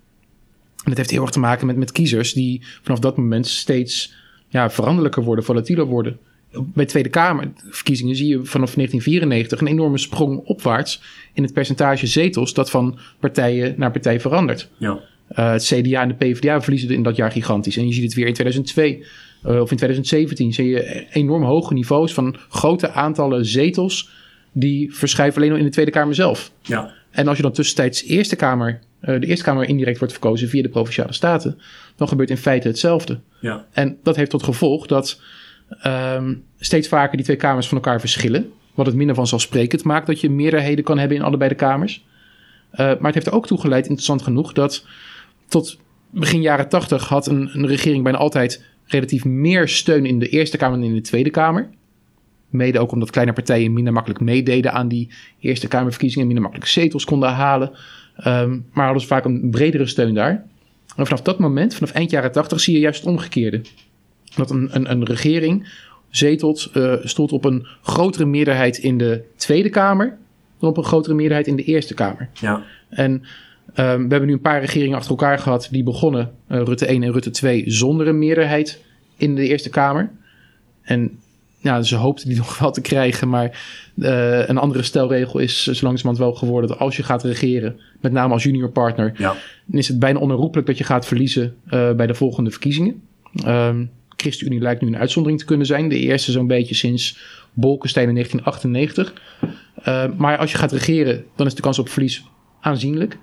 [0.84, 4.14] En dat heeft heel erg te maken met, met kiezers die vanaf dat moment steeds
[4.54, 6.18] ja, veranderlijker worden, volatieler worden.
[6.52, 12.54] Bij Tweede Kamerverkiezingen zie je vanaf 1994 een enorme sprong opwaarts in het percentage zetels
[12.54, 14.68] dat van partijen naar partij verandert.
[14.76, 15.00] Ja.
[15.38, 17.76] Uh, het CDA en de PvdA verliezen in dat jaar gigantisch.
[17.76, 19.04] En je ziet het weer in 2002
[19.46, 24.10] uh, of in 2017 zie je enorm hoge niveaus van grote aantallen zetels
[24.52, 26.52] die verschuiven alleen al in de Tweede Kamer zelf.
[26.62, 26.92] Ja.
[27.10, 30.68] En als je dan tussentijds Eerste Kamer, de Eerste Kamer indirect wordt verkozen via de
[30.68, 31.58] Provinciale Staten,
[31.96, 33.18] dan gebeurt in feite hetzelfde.
[33.40, 33.66] Ja.
[33.72, 35.20] En dat heeft tot gevolg dat
[35.86, 38.52] um, steeds vaker die twee kamers van elkaar verschillen.
[38.74, 42.04] Wat het minder vanzelfsprekend maakt dat je meerderheden kan hebben in allebei de kamers.
[42.72, 44.86] Uh, maar het heeft er ook toe geleid, interessant genoeg, dat
[45.48, 45.78] tot
[46.10, 50.56] begin jaren tachtig had een, een regering bijna altijd relatief meer steun in de Eerste
[50.56, 51.70] Kamer dan in de Tweede Kamer.
[52.48, 57.04] Mede ook omdat kleine partijen minder makkelijk meededen aan die Eerste Kamerverkiezingen, minder makkelijk zetels
[57.04, 57.70] konden halen.
[58.26, 60.44] Um, maar hadden ze vaak een bredere steun daar.
[60.96, 63.60] En vanaf dat moment, vanaf eind jaren 80, zie je juist het omgekeerde.
[64.36, 65.68] Dat een, een, een regering
[66.10, 70.16] zetelt, uh, stoelt op een grotere meerderheid in de Tweede Kamer
[70.58, 72.28] dan op een grotere meerderheid in de Eerste Kamer.
[72.32, 72.62] Ja.
[72.88, 73.24] En
[73.68, 77.02] Um, we hebben nu een paar regeringen achter elkaar gehad die begonnen, uh, Rutte 1
[77.02, 78.84] en Rutte 2, zonder een meerderheid
[79.16, 80.10] in de Eerste Kamer.
[80.82, 81.18] En
[81.64, 83.60] ja, ze hoopten die nog wel te krijgen, maar
[83.96, 88.12] uh, een andere stelregel is zo langzamerhand wel geworden dat als je gaat regeren, met
[88.12, 89.36] name als junior partner, ja.
[89.66, 93.02] dan is het bijna onherroepelijk dat je gaat verliezen uh, bij de volgende verkiezingen.
[93.46, 95.88] Um, ChristenUnie lijkt nu een uitzondering te kunnen zijn.
[95.88, 97.18] De eerste zo'n beetje sinds
[97.52, 99.22] Bolkestein in 1998.
[99.88, 102.24] Uh, maar als je gaat regeren, dan is de kans op verlies
[102.60, 103.18] aanzienlijk.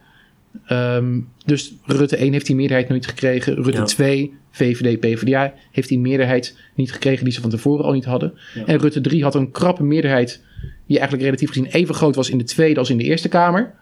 [0.71, 3.55] Um, dus Rutte 1 heeft die meerderheid nooit gekregen.
[3.55, 3.83] Rutte ja.
[3.83, 8.33] 2, VVD, PvdA, heeft die meerderheid niet gekregen die ze van tevoren al niet hadden.
[8.53, 8.65] Ja.
[8.65, 10.43] En Rutte 3 had een krappe meerderheid
[10.87, 13.73] die eigenlijk relatief gezien even groot was in de Tweede als in de Eerste Kamer.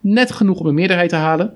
[0.00, 1.52] Net genoeg om een meerderheid te halen.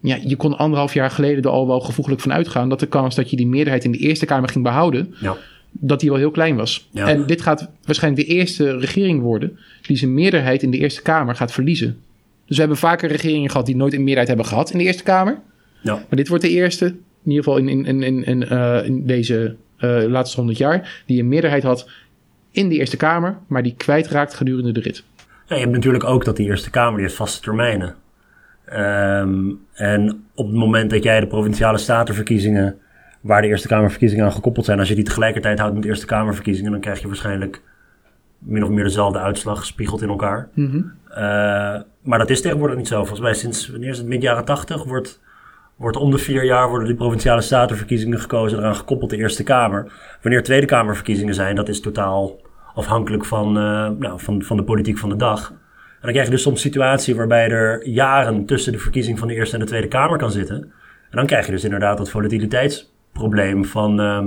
[0.00, 3.14] Ja, je kon anderhalf jaar geleden er al wel gevoeglijk van uitgaan dat de kans
[3.14, 5.36] dat je die meerderheid in de Eerste Kamer ging behouden, ja.
[5.70, 6.88] dat die wel heel klein was.
[6.92, 11.34] En dit gaat waarschijnlijk de eerste regering worden die zijn meerderheid in de Eerste Kamer
[11.34, 11.98] gaat verliezen.
[12.48, 15.02] Dus we hebben vaker regeringen gehad die nooit een meerderheid hebben gehad in de Eerste
[15.02, 15.38] Kamer.
[15.80, 15.94] Ja.
[15.94, 19.56] Maar dit wordt de eerste, in ieder geval in, in, in, in, uh, in deze
[19.78, 21.90] uh, laatste honderd jaar, die een meerderheid had
[22.50, 25.04] in de Eerste Kamer, maar die kwijtraakt gedurende de rit.
[25.46, 27.94] Ja, je hebt natuurlijk ook dat die Eerste Kamer die heeft vaste termijnen.
[28.72, 32.78] Um, en op het moment dat jij de provinciale statenverkiezingen,
[33.20, 36.06] waar de Eerste Kamerverkiezingen aan gekoppeld zijn, als je die tegelijkertijd houdt met de Eerste
[36.06, 37.62] Kamerverkiezingen, dan krijg je waarschijnlijk
[38.38, 40.48] min of meer dezelfde uitslag gespiegeld in elkaar.
[40.54, 40.92] Mm -hmm.
[41.10, 41.16] uh,
[42.02, 42.96] maar dat is tegenwoordig niet zo.
[42.98, 45.20] Volgens mij sinds wanneer is het mid jaren tachtig wordt,
[45.76, 49.92] wordt om de vier jaar worden die provinciale statenverkiezingen gekozen, eraan gekoppeld de Eerste Kamer.
[50.22, 52.40] Wanneer Tweede Kamerverkiezingen zijn, dat is totaal
[52.74, 55.50] afhankelijk van, uh, nou, van, van de politiek van de dag.
[55.50, 59.34] En dan krijg je dus soms situatie waarbij er jaren tussen de verkiezing van de
[59.34, 60.56] Eerste en de Tweede Kamer kan zitten.
[61.10, 64.00] En dan krijg je dus inderdaad dat volatiliteitsprobleem van...
[64.00, 64.26] Uh,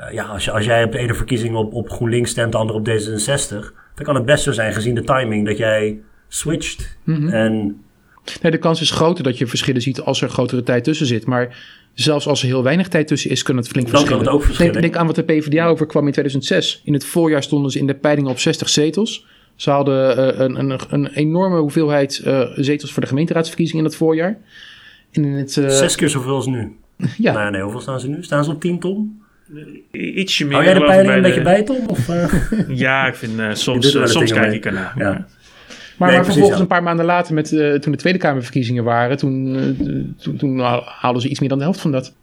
[0.00, 2.58] uh, ja, als, je, als jij op de ene verkiezing op, op GroenLinks stemt, de
[2.58, 6.98] andere op D66, dan kan het best zo zijn, gezien de timing, dat jij switcht.
[7.04, 7.28] Mm -hmm.
[7.28, 7.80] En
[8.42, 11.26] Nee, de kans is groter dat je verschillen ziet als er grotere tijd tussen zit.
[11.26, 11.56] Maar
[11.94, 14.24] zelfs als er heel weinig tijd tussen is, kan het flink dan verschillen.
[14.24, 14.72] Kan het ook verschillen.
[14.72, 16.80] Denk, denk, aan wat de PvdA overkwam in 2006.
[16.84, 19.26] In het voorjaar stonden ze in de peilingen op 60 zetels.
[19.54, 23.98] Ze hadden uh, een, een, een, enorme hoeveelheid uh, zetels voor de gemeenteraadsverkiezingen in het
[23.98, 24.38] voorjaar.
[25.10, 25.52] En in het.
[25.52, 26.76] Zes keer zoveel als nu.
[27.18, 27.32] ja.
[27.32, 28.22] Nou, nee, hoeveel staan ze nu?
[28.22, 29.22] Staan ze op 10 ton?
[29.90, 30.54] Ietsje meer.
[30.54, 31.86] Hou jij de peiling een beetje bij, Tom?
[31.86, 32.32] Of, uh?
[32.84, 34.94] ja, ik vind uh, soms, uh, soms kijk ik ernaar.
[34.98, 35.26] Ja.
[35.96, 40.14] Maar, nee, maar vervolgens een paar maanden later, met, toen de Tweede Kamerverkiezingen waren, toen,
[40.18, 42.14] toen, toen, haalden ze iets meer dan de helft van dat.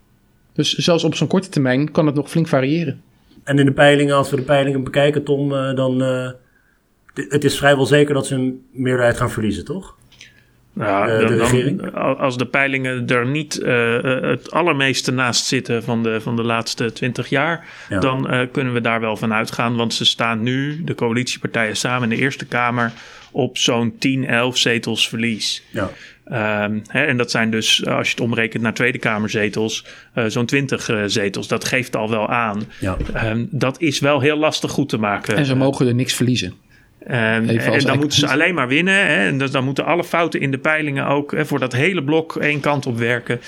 [0.54, 3.02] Dus zelfs op zo'n korte termijn kan het nog flink variëren.
[3.44, 6.02] En in de peilingen, als we de peilingen bekijken, Tom, dan
[7.14, 9.98] het is vrijwel zeker dat ze een meerderheid gaan verliezen, toch?
[10.76, 11.94] Ja, de regering?
[11.96, 16.92] als de peilingen er niet uh, het allermeeste naast zitten van de, van de laatste
[16.92, 18.00] twintig jaar, ja.
[18.00, 19.76] dan uh, kunnen we daar wel van uitgaan.
[19.76, 22.92] Want ze staan nu, de coalitiepartijen samen in de Eerste Kamer,
[23.32, 25.64] op zo'n 10, 11 zetels verlies.
[25.72, 25.90] Ja.
[26.26, 30.46] Um, hè, en dat zijn dus, als je het omrekent naar Tweede Kamerzetels, uh, zo'n
[30.46, 31.48] 20 uh, zetels.
[31.48, 32.64] Dat geeft al wel aan.
[32.80, 32.98] Ja.
[33.30, 35.36] Um, dat is wel heel lastig goed te maken.
[35.36, 36.54] En ze mogen er niks verliezen.
[37.06, 38.94] En dan moeten ze alleen maar winnen.
[38.94, 42.04] Hè, en dus dan moeten alle fouten in de peilingen ook hè, voor dat hele
[42.04, 43.40] blok één kant op werken.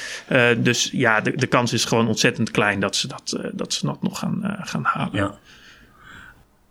[0.57, 4.01] dus ja, de, de kans is gewoon ontzettend klein dat ze dat, dat, ze dat
[4.01, 5.37] nog gaan, gaan halen.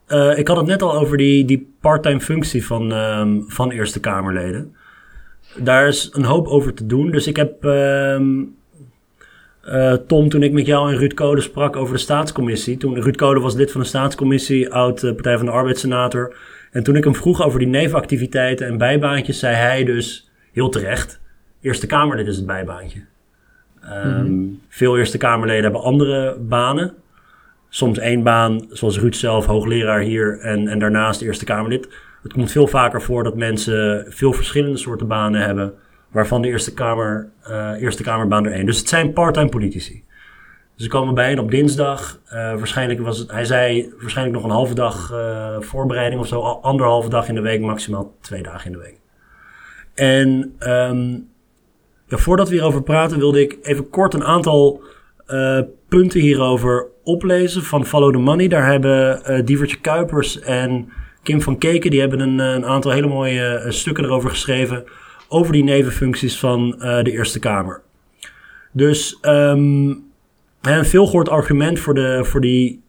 [0.09, 0.35] Ja.
[0.35, 4.75] ik had het net al over die, die parttime functie van, ehm, van Eerste Kamerleden.
[5.57, 7.11] Daar is een hoop over te doen.
[7.11, 8.43] Dus ik heb ehm,
[9.69, 12.77] uh, Tom, toen ik met jou en Ruud Code sprak over de staatscommissie.
[12.77, 16.35] Toen Ruud Code was lid van de staatscommissie, oud uh, Partij van de Arbeidssenator.
[16.75, 21.21] En toen ik hem vroeg over die nevenactiviteiten en bijbaantjes, zei hij dus heel terecht:
[21.61, 23.01] Eerste Kamerlid is het bijbaantje.
[23.85, 26.95] Um, Veel Eerste Kamerleden hebben andere banen.
[27.69, 31.89] Soms één baan, zoals Ruud zelf, hoogleraar hier en, en daarnaast Eerste Kamerlid.
[32.23, 35.75] Het komt veel vaker voor dat mensen veel verschillende soorten banen hebben
[36.11, 38.67] waarvan de Eerste, Kamer, uh, Eerste Kamerbaan er één.
[38.67, 40.05] Dus het zijn parttime politici.
[40.77, 42.21] Ze komen bijeen op dinsdag.
[42.27, 46.41] Uh, waarschijnlijk was het, hij zei waarschijnlijk nog een halve dag uh, voorbereiding of zo.
[46.41, 48.99] Anderhalve dag in de week, maximaal twee dagen in de week.
[49.95, 51.29] En um,
[52.07, 54.83] ja, voordat we hierover praten, wilde ik even kort een aantal
[55.29, 58.49] uh, punten hierover oplezen van Follow the Money.
[58.49, 60.89] Daar hebben Dievertje Kuipers en
[61.23, 64.85] Kim van Keken, die hebben een, een aantal hele mooie stukken erover geschreven
[65.29, 67.83] over die nevenfuncties van de Eerste Kamer.
[68.73, 70.04] Dus um,
[70.73, 72.83] een veelgehoord argument voor, de, voor die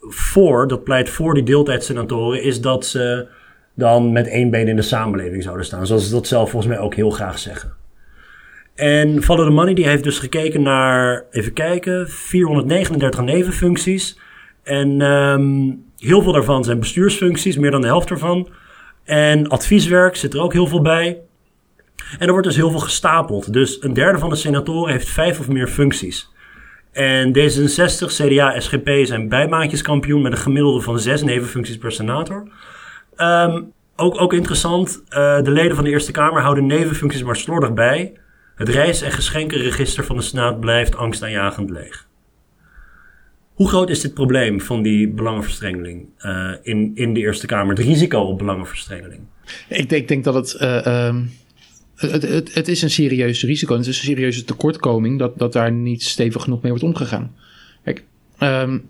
[0.00, 3.26] voor, dat pleit voor die deeltijdsenatoren, is dat ze
[3.74, 5.86] dan met één been in de samenleving zouden staan.
[5.86, 7.76] Zoals ze dat zelf volgens mij ook heel graag zeggen.
[8.74, 14.18] En Follow the Money die heeft dus gekeken naar, even kijken, 439 nevenfuncties.
[14.62, 18.48] En um, heel veel daarvan zijn bestuursfuncties, meer dan de helft ervan.
[19.04, 21.18] En advieswerk zit er ook heel veel bij.
[22.18, 23.52] En er wordt dus heel veel gestapeld.
[23.52, 26.30] Dus een derde van de senatoren heeft vijf of meer functies.
[26.92, 32.48] En D66, CDA, SGP zijn bijbaantjeskampioen met een gemiddelde van zes nevenfuncties per senator.
[33.16, 37.72] Um, ook, ook interessant, uh, de leden van de Eerste Kamer houden nevenfuncties maar slordig
[37.72, 38.12] bij.
[38.54, 42.06] Het reis- en geschenkenregister van de Senaat blijft angstaanjagend leeg.
[43.54, 47.76] Hoe groot is dit probleem van die belangenverstrengeling uh, in, in de Eerste Kamer?
[47.76, 49.20] Het risico op belangenverstrengeling?
[49.68, 50.56] Ik denk, denk dat het.
[50.60, 51.16] Uh,
[51.98, 53.72] het, is een serieus risico.
[53.76, 57.34] Het is een serieuze tekortkoming dat, dat daar niet stevig genoeg mee wordt omgegaan.
[57.84, 58.04] Kijk,
[58.40, 58.88] um,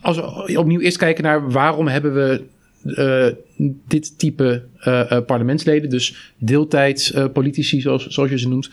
[0.00, 2.42] als we opnieuw eerst kijken naar waarom hebben we
[2.84, 8.70] uh, dit type uh, uh, parlementsleden, dus deeltijdspolitici zoals, zoals je ze noemt.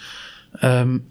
[0.64, 1.06] Um,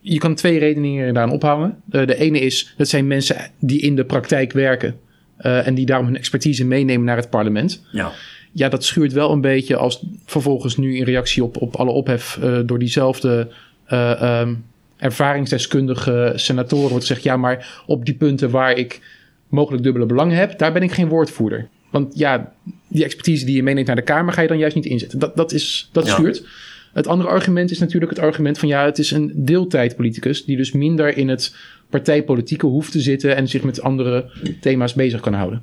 [0.00, 1.82] je kan twee redeningen daaraan ophangen.
[1.84, 4.98] de ene is, dat zijn mensen die in de praktijk werken
[5.36, 7.82] en die daarom hun expertise meenemen naar het parlement.
[7.92, 8.12] Ja
[8.58, 12.38] ja, dat schuurt wel een beetje als vervolgens nu in reactie op, op alle ophef
[12.42, 13.48] uh, door diezelfde
[13.88, 14.64] uh, um,
[14.96, 19.00] ervaringsdeskundige senatoren wordt gezegd: ja, maar op die punten waar ik
[19.48, 21.68] mogelijk dubbele belangen heb, daar ben ik geen woordvoerder.
[21.90, 22.52] Want ja,
[22.88, 25.18] die expertise die je meeneemt naar de Kamer ga je dan juist niet inzetten.
[25.18, 26.46] Dat, dat, is, dat schuurt.
[26.92, 30.72] Het andere argument is natuurlijk het argument van ja, het is een deeltijdpoliticus die dus
[30.72, 31.56] minder in het
[31.90, 35.62] partijpolitieke hoeft te zitten en zich met andere thema's bezig kan houden.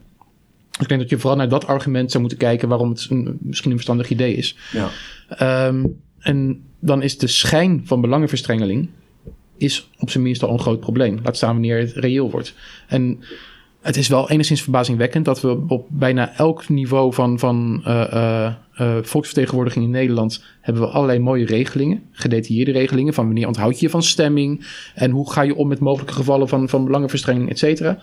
[0.79, 3.69] Ik denk dat je vooral naar dat argument zou moeten kijken waarom het een, misschien
[3.69, 4.57] een verstandig idee is.
[4.71, 5.67] Ja.
[5.67, 8.89] Um, en dan is de schijn van belangenverstrengeling
[9.57, 11.19] is op zijn minst al een groot probleem.
[11.23, 12.53] Laat staan wanneer het reëel wordt.
[12.87, 13.19] En
[13.81, 18.53] het is wel enigszins verbazingwekkend dat we op bijna elk niveau van, van uh, uh,
[18.79, 23.85] uh, volksvertegenwoordiging in Nederland hebben we allerlei mooie regelingen, gedetailleerde regelingen van wanneer onthoud je
[23.85, 27.59] je van stemming en hoe ga je om met mogelijke gevallen van, van belangenverstrengeling, et
[27.59, 27.99] cetera.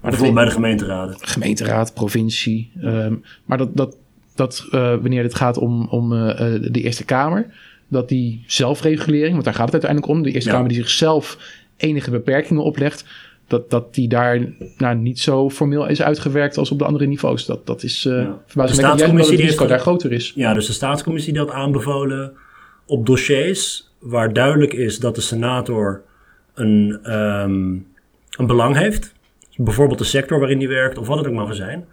[0.00, 1.16] Maar Bijvoorbeeld bij de gemeenteraden.
[1.20, 2.72] Gemeenteraad, provincie.
[2.84, 3.96] Um, maar dat, dat,
[4.34, 6.28] dat uh, wanneer het gaat om, om uh,
[6.60, 7.46] de Eerste Kamer,
[7.88, 10.54] dat die zelfregulering, want daar gaat het uiteindelijk om, de Eerste ja.
[10.54, 11.38] Kamer die zichzelf
[11.76, 13.04] enige beperkingen oplegt,
[13.46, 17.46] dat, dat die daar nou, niet zo formeel is uitgewerkt als op de andere niveaus.
[17.46, 18.38] Dat, dat is uh, ja.
[18.46, 20.32] verbazingwekkend dat het risico daar groter is.
[20.34, 22.32] Ja, dus de staatscommissie die had aanbevolen
[22.86, 26.02] op dossiers waar duidelijk is dat de senator
[26.54, 27.86] een, um,
[28.38, 29.12] een belang heeft
[29.64, 31.84] bijvoorbeeld de sector waarin die werkt of wat het ook mag zijn,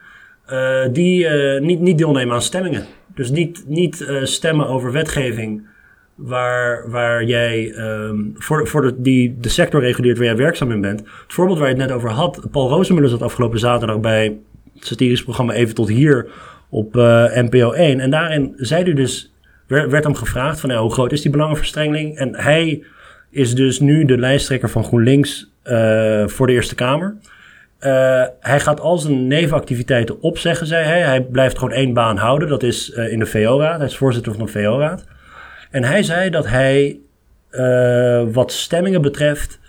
[0.52, 2.86] uh, die uh, niet, niet deelnemen aan stemmingen.
[3.16, 5.68] Dus niet, niet uh, stemmen over wetgeving
[6.16, 10.82] waar, waar jij um, voor, voor de, die de sector reguleert waar jij werkzaam in
[10.82, 11.00] bent.
[11.00, 14.38] Het voorbeeld waar je het net over had, Paul Rozemuller zat afgelopen zaterdag bij
[14.74, 16.28] het satirisch programma Even tot hier
[16.70, 16.94] op
[17.34, 18.00] NPO 1.
[18.00, 19.34] En daarin zei hij dus,
[19.68, 22.18] werd, hem gevraagd van hoe groot is die belangenverstrengeling?
[22.18, 22.84] En hij
[23.30, 25.52] is dus nu de lijsttrekker van GroenLinks
[26.26, 27.18] voor de Eerste Kamer.
[27.80, 31.02] Uh, hij gaat al zijn nevenactiviteiten opzeggen, zei hij.
[31.02, 32.48] Hij blijft gewoon één baan houden.
[32.48, 33.78] Dat is uh, in de VO-raad.
[33.78, 35.06] Hij is voorzitter van de VO-raad.
[35.72, 37.00] En hij zei dat hij,
[37.52, 39.60] uh, wat stemmingen betreft,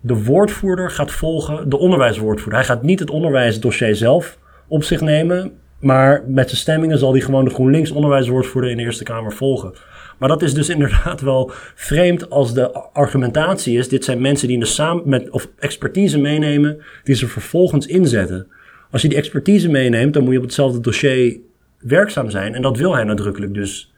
[0.00, 2.58] de woordvoerder gaat volgen, de onderwijswoordvoerder.
[2.58, 5.58] Hij gaat niet het onderwijsdossier zelf op zich nemen.
[5.78, 9.74] Maar met zijn stemmingen zal hij gewoon de GroenLinks onderwijswoordvoerder in de Eerste Kamer volgen.
[10.18, 14.58] Maar dat is dus inderdaad wel vreemd als de argumentatie is: dit zijn mensen die
[14.58, 18.46] de samen met of expertise meenemen, die ze vervolgens inzetten.
[18.90, 21.38] Als je die expertise meeneemt, dan moet je op hetzelfde dossier
[21.78, 22.54] werkzaam zijn.
[22.54, 23.92] En dat wil hij nadrukkelijk dus,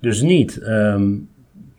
[0.00, 0.58] dus niet.
[0.58, 1.12] Ehm,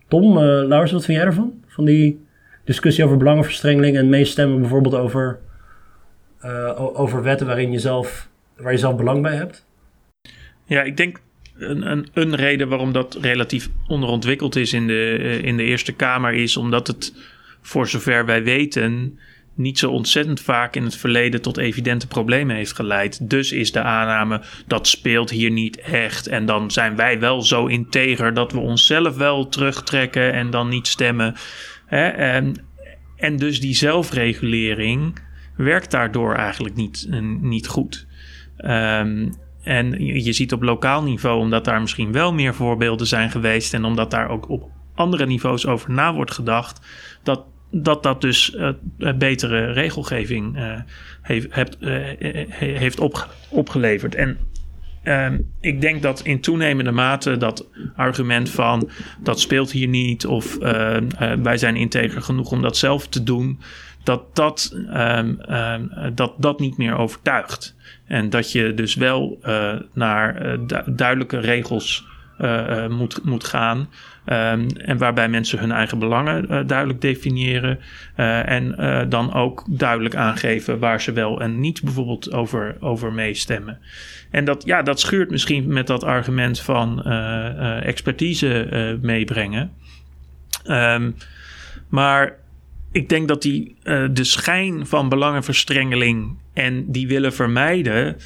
[0.08, 1.52] Tom, uh, wat vind jij ervan?
[1.66, 2.24] Van die
[2.64, 5.38] discussie over belangenverstrengeling en meestemmen bijvoorbeeld over,
[6.44, 9.66] uh, over wetten waarin je zelf, waar je zelf belang bij hebt?
[10.64, 11.20] Ja, ik denk
[11.58, 16.32] een, een, reden waarom dat relatief onderontwikkeld is in de, eh, in de Eerste Kamer
[16.32, 17.14] is omdat het,
[17.62, 19.18] voor zover wij weten,
[19.54, 23.30] niet zo ontzettend vaak in het verleden tot evidente problemen heeft geleid.
[23.30, 26.26] Dus is de aanname dat speelt hier niet echt.
[26.26, 30.86] En dan zijn wij wel zo integer dat we onszelf wel terugtrekken en dan niet
[30.86, 31.34] stemmen.
[31.86, 32.06] Hè?
[32.08, 32.54] En,
[33.16, 35.18] en dus die zelfregulering
[35.56, 37.08] werkt daardoor eigenlijk niet,
[37.40, 38.06] niet goed.
[38.58, 39.32] Um,
[39.64, 43.84] en je ziet op lokaal niveau, omdat daar misschien wel meer voorbeelden zijn geweest en
[43.84, 46.86] omdat daar ook op andere niveaus over na wordt gedacht,
[47.22, 47.44] dat
[47.82, 48.68] dat, dat dus uh,
[49.16, 50.80] betere regelgeving uh,
[51.22, 51.76] heeft, hebt,
[52.58, 54.14] heeft op, opgeleverd.
[54.14, 54.38] En
[55.02, 58.90] ehm, ik denk dat in toenemende mate dat argument van
[59.22, 60.58] dat speelt hier niet of
[61.42, 63.60] wij zijn integer genoeg om dat zelf te doen,
[64.02, 65.38] dat dat, um,
[66.14, 67.73] dat, dat niet meer overtuigt.
[68.06, 72.06] En dat je dus wel uh, naar uh, duidelijke regels
[72.40, 73.78] uh, moet, moet gaan.
[73.78, 77.78] Um, en waarbij mensen hun eigen belangen duidelijk definiëren.
[78.46, 78.76] en
[79.08, 83.78] dan ook duidelijk aangeven waar ze wel en niet bijvoorbeeld over, over meestemmen.
[84.30, 87.02] En dat, ja, dat schuurt misschien met dat argument van
[87.82, 89.72] expertise meebrengen.
[90.66, 91.14] Um,
[91.88, 92.36] maar
[92.94, 98.16] ik denk dat die uh, de schijn van belangenverstrengeling en die willen vermijden,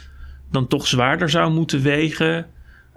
[0.50, 2.46] dan toch zwaarder zou moeten wegen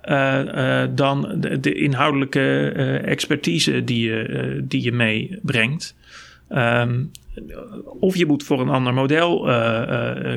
[0.06, 2.68] uh, uh, dan de, de inhoudelijke
[3.06, 5.96] expertise die je, die je meebrengt.
[6.50, 7.12] Um,
[8.00, 9.50] of je moet voor een ander model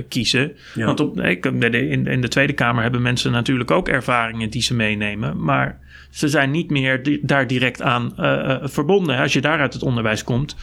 [0.09, 0.53] kiezen.
[0.75, 0.87] Ja.
[0.87, 5.45] Want op, in, in de Tweede Kamer hebben mensen natuurlijk ook ervaringen die ze meenemen.
[5.45, 5.79] Maar
[6.11, 8.13] ze zijn niet meer daar direct aan
[8.63, 9.19] verbonden.
[9.19, 10.57] Als je daar uit het onderwijs komt,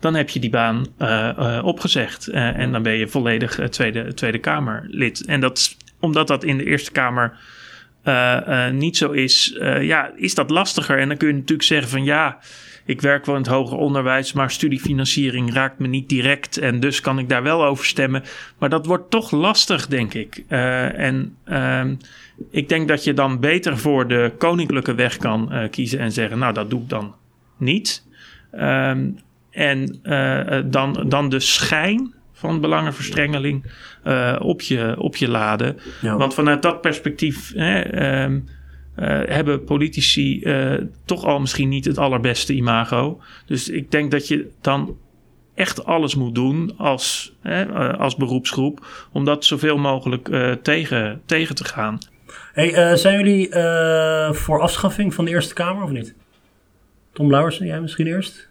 [0.00, 2.28] dan heb je die baan uh, opgezegd.
[2.28, 5.24] Uh, en dan ben je volledig Tweede, tweede Kamerlid.
[5.24, 7.38] En dat, omdat dat in de Eerste Kamer
[8.72, 10.98] niet zo is, ja, is dat lastiger.
[10.98, 12.38] En dan kun je natuurlijk zeggen van ja,
[12.84, 16.58] ik werk wel in het hoger onderwijs, maar studiefinanciering raakt me niet direct.
[16.58, 18.22] En dus kan ik daar wel over stemmen.
[18.58, 20.44] Maar dat wordt toch lastig, denk ik.
[20.48, 21.94] en ehm,
[22.50, 26.52] ik denk dat je dan beter voor de koninklijke weg kan kiezen en zeggen, nou,
[26.52, 27.14] dat doe ik dan
[27.56, 28.04] niet.
[28.54, 29.18] Um,
[29.56, 33.64] en uh, dan, dan de schijn van belangenverstrengeling
[34.04, 35.76] uh, op, je, op je laden.
[36.00, 38.40] Want vanuit dat perspectief hè, uh,
[39.26, 40.42] hebben politici
[41.04, 43.20] toch al misschien niet het allerbeste imago.
[43.46, 44.96] Dus ik denk dat je dan
[45.54, 47.36] echt alles moet doen als,
[47.98, 50.28] als beroepsgroep om dat zoveel mogelijk
[50.62, 51.98] tegen, tegen te gaan.
[52.52, 53.48] Hey, zijn jullie
[54.34, 56.14] voor afschaffing van de Eerste Kamer of niet?
[57.12, 58.48] Tom Lauwersen, jij misschien eerst?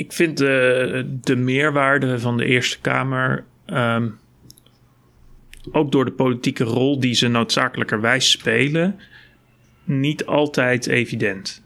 [0.00, 3.44] Ik vind de, de meerwaarde van de Eerste Kamer.
[3.66, 4.18] Um,
[5.72, 9.00] ook door de politieke rol die ze noodzakelijkerwijs spelen.
[9.84, 11.62] niet altijd evident.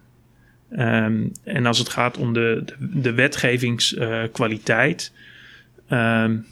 [0.78, 5.12] Um, en als het gaat om de, de, wetgevingskwaliteit.
[5.90, 6.46] Um,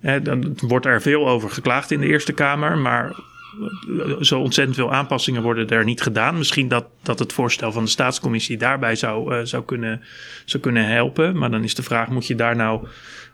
[0.00, 2.78] dan wordt er veel over geklaagd in de Eerste Kamer.
[2.78, 3.20] Maar
[4.20, 6.38] zo ontzettend veel aanpassingen worden er niet gedaan.
[6.38, 10.02] Misschien dat, dat het voorstel van de staatscommissie daarbij zou, uh, zou, kunnen,
[10.44, 11.38] zou kunnen helpen.
[11.38, 12.86] Maar dan is de vraag: moet je daar nou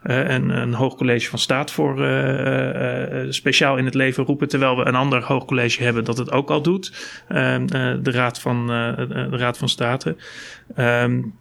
[0.04, 4.48] uh, een, een hoog college van staat voor uh, speciaal in het leven roepen?
[4.48, 6.92] Terwijl we een ander hoog college hebben dat het ook al doet.
[7.28, 7.66] Ehm,
[8.02, 10.16] de, Raad van, de Raad van State.
[10.78, 11.34] Um,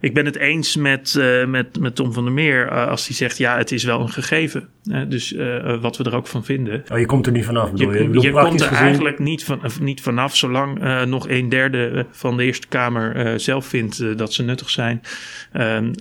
[0.00, 3.16] ik ben het eens met, uh, met, met Tom van der Meer uh, als hij
[3.16, 4.68] zegt: ja, het is wel een gegeven.
[4.84, 5.34] Uh, dus
[5.80, 6.84] wat we er ook van vinden.
[6.92, 8.10] Oh, je komt er niet vanaf, bedoel je?
[8.12, 8.84] Je, je komt er gezien...
[8.84, 14.18] eigenlijk niet, van, niet vanaf, zolang nog een derde van de Eerste Kamer zelf vindt
[14.18, 15.02] dat ze nuttig zijn.
[15.52, 15.92] Ehm,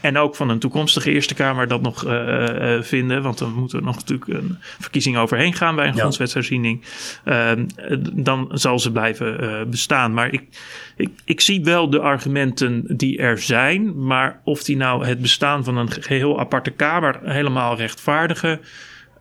[0.00, 2.04] en ook van een toekomstige Eerste Kamer dat nog
[2.80, 3.22] vinden.
[3.22, 5.98] Want dan moet er nog natuurlijk een verkiezing overheen gaan bij een ja.
[5.98, 6.84] grondwetsherziening.
[7.24, 7.66] Ehm,
[8.12, 10.14] dan zal ze blijven bestaan.
[10.14, 10.42] Maar ik,
[10.96, 14.06] ik, ik zie wel de argumenten die er zijn.
[14.06, 18.60] Maar of die nou het bestaan van een geheel aparte kamer helemaal rechtvaardigen.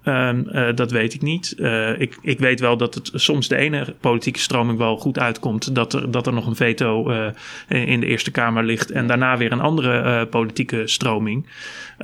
[0.03, 1.53] Ehm, eh, dat weet ik niet.
[1.57, 5.75] Uh, ik, ik weet wel dat het soms de ene politieke stroming wel goed uitkomt.
[5.75, 7.27] Dat er, dat er nog een veto uh,
[7.67, 8.91] in de Eerste Kamer ligt.
[8.91, 11.47] En daarna weer een andere politieke stroming.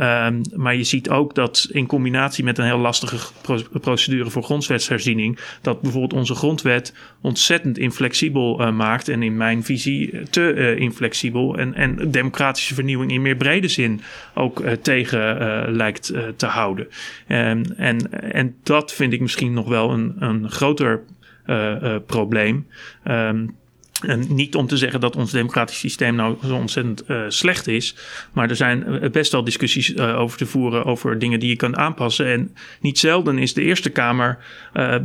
[0.01, 4.43] Um, maar je ziet ook dat in combinatie met een heel lastige pro procedure voor
[4.43, 5.39] grondwetsherziening.
[5.61, 9.09] dat bijvoorbeeld onze grondwet ontzettend inflexibel maakt.
[9.09, 11.57] En in mijn visie te inflexibel.
[11.57, 14.01] En, en democratische vernieuwing in meer brede zin
[14.33, 15.37] ook tegen
[15.75, 16.87] lijkt te houden.
[17.27, 21.03] Um, en, en dat vind ik misschien nog wel een, een groter
[21.45, 22.67] uh, uh, probleem.
[23.07, 23.55] Um,
[24.01, 27.95] en niet om te zeggen dat ons democratisch systeem nou zo ontzettend uh, slecht is.
[28.33, 32.25] Maar er zijn best wel discussies over te voeren over dingen die je kan aanpassen.
[32.25, 34.37] En niet zelden is de Eerste Kamer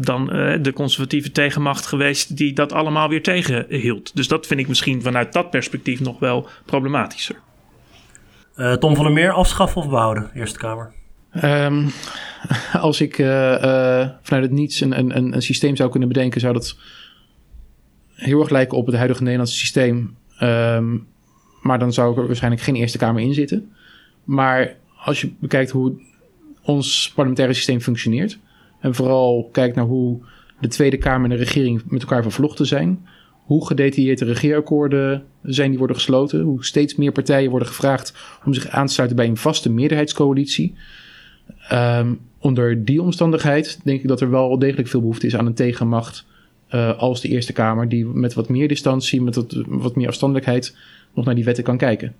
[0.00, 0.26] dan
[0.62, 4.16] de conservatieve tegenmacht geweest die dat allemaal weer tegenhield.
[4.16, 7.36] Dus dat vind ik misschien vanuit dat perspectief nog wel problematischer.
[8.78, 10.92] Tom van der Meer, afschaffen of behouden, Eerste Kamer?
[11.44, 11.90] Um,
[12.72, 16.52] als ik uh, uh, vanuit het niets een, een, een systeem zou kunnen bedenken, zou
[16.52, 16.76] dat
[18.14, 20.16] heel erg lijken op het huidige Nederlandse systeem.
[20.42, 21.06] Um,
[21.62, 23.72] maar dan zou er waarschijnlijk geen Eerste Kamer in zitten.
[24.24, 25.92] Maar als je bekijkt hoe
[26.62, 28.38] ons parlementaire systeem functioneert.
[28.80, 30.20] En vooral kijkt naar hoe
[30.60, 33.06] de Tweede Kamer en de regering met elkaar vervlochten zijn.
[33.44, 36.40] Hoe gedetailleerd de regeerakkoorden zijn die worden gesloten.
[36.40, 38.14] Hoe steeds meer partijen worden gevraagd
[38.44, 40.74] om zich aan te sluiten bij een vaste meerderheidscoalitie.
[41.72, 45.54] Um, onder die omstandigheid denk ik dat er wel degelijk veel behoefte is aan een
[45.54, 46.26] tegenmacht
[46.70, 50.76] uh, als de Eerste Kamer, die met wat meer distantie, met wat, meer afstandelijkheid
[51.14, 52.14] nog naar die wetten kan kijken.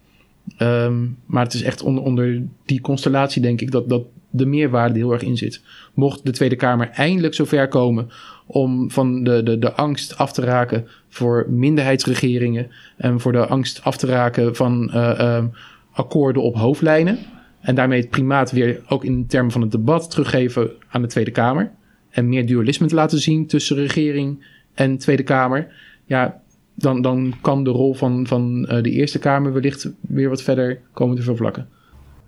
[0.59, 5.13] Um, maar het is echt onder, die constellatie, denk ik, dat, dat de meerwaarde heel
[5.13, 5.63] erg in zit.
[5.95, 8.09] Mocht de Tweede Kamer eindelijk zover komen
[8.47, 13.85] om van de, de, de angst af te raken voor minderheidsregeringen en voor de angst
[13.85, 15.53] af te raken van uh, um,
[15.93, 17.19] akkoorden op hoofdlijnen
[17.61, 21.31] en daarmee het primaat weer ook in termen van het debat teruggeven aan de Tweede
[21.31, 21.71] Kamer.
[22.11, 24.45] En meer dualisme te laten zien tussen regering
[24.75, 25.73] en Tweede Kamer.
[26.05, 26.41] Ja,
[26.75, 30.81] dan, dan kan de rol van, van uh, de Eerste Kamer wellicht weer wat verder
[30.93, 31.69] komen te vervlakken.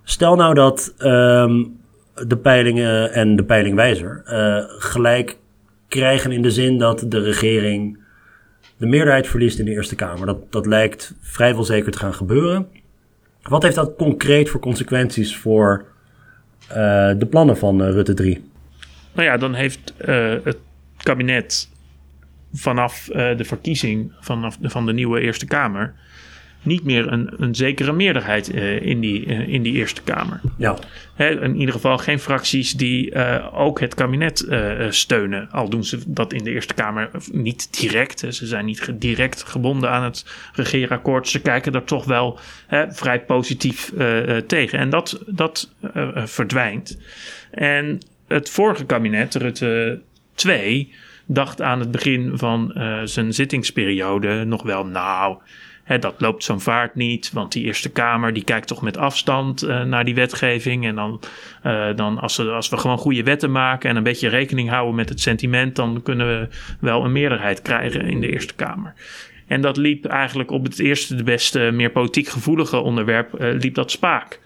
[0.02, 1.76] Stel nou dat um,
[2.26, 5.38] de peilingen en de peilingwijzer uh, gelijk
[5.88, 7.98] krijgen in de zin dat de regering
[8.76, 10.26] de meerderheid verliest in de Eerste Kamer.
[10.26, 12.66] Dat, dat lijkt vrijwel zeker te gaan gebeuren.
[13.42, 15.84] Wat heeft dat concreet voor consequenties voor
[16.68, 16.76] uh,
[17.18, 18.50] de plannen van uh, Rutte 3?
[19.12, 20.58] Nou ja, dan heeft uh, het
[20.96, 21.68] kabinet
[22.52, 25.94] vanaf de verkiezing vanaf van de nieuwe Eerste Kamer
[26.62, 30.40] niet meer een, een zekere meerderheid uh, in, die, uh, in die Eerste Kamer.
[30.56, 30.78] Ja.
[31.14, 34.46] Hè, in ieder geval geen fracties die uh, ook het kabinet
[34.88, 35.48] steunen.
[35.50, 38.20] Al doen ze dat in de Eerste Kamer niet direct.
[38.20, 38.32] Hè.
[38.32, 41.28] Ze zijn niet direct gebonden aan het regeerakkoord.
[41.28, 43.92] Ze kijken er toch wel hè, vrij positief
[44.46, 44.78] tegen.
[44.78, 45.74] En dat, dat
[46.14, 46.98] verdwijnt.
[47.50, 50.00] En het vorige kabinet, Rutte
[50.34, 50.92] 2,
[51.26, 52.72] dacht aan het begin van
[53.04, 54.86] zijn zittingsperiode nog wel...
[54.86, 55.38] nou
[55.86, 59.82] dat loopt zo'n vaart niet, want die Eerste Kamer die kijkt toch met afstand uh,
[59.82, 60.86] naar die wetgeving.
[60.86, 61.20] En dan,
[61.66, 64.94] uh, dan als, we, als we gewoon goede wetten maken en een beetje rekening houden
[64.94, 66.48] met het sentiment, dan kunnen we
[66.80, 68.94] wel een meerderheid krijgen in de Eerste Kamer.
[69.46, 73.74] En dat liep eigenlijk op het eerste, de beste, meer politiek gevoelige onderwerp, uh, liep
[73.74, 74.40] dat spaak.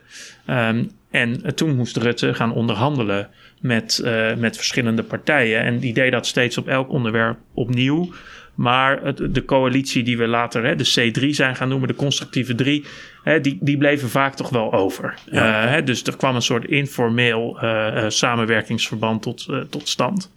[0.50, 3.28] Um, en toen moest Rutte gaan onderhandelen
[3.60, 4.00] met,
[4.38, 5.62] met verschillende partijen.
[5.62, 8.12] En die deed dat steeds op elk onderwerp opnieuw.
[8.56, 12.54] Maar het, de coalitie die we later hè, de C3 zijn gaan noemen, de constructieve
[12.54, 12.84] drie,
[13.22, 15.14] hè, die, die bleven vaak toch wel over.
[15.30, 15.64] Ja.
[15.64, 20.30] Uh, hè, dus er kwam een soort informeel uh, uh, samenwerkingsverband tot, tot stand.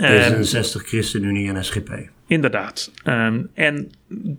[0.00, 1.90] D66, ChristenUnie en SGP.
[2.26, 2.92] Inderdaad.
[3.04, 3.90] Um, en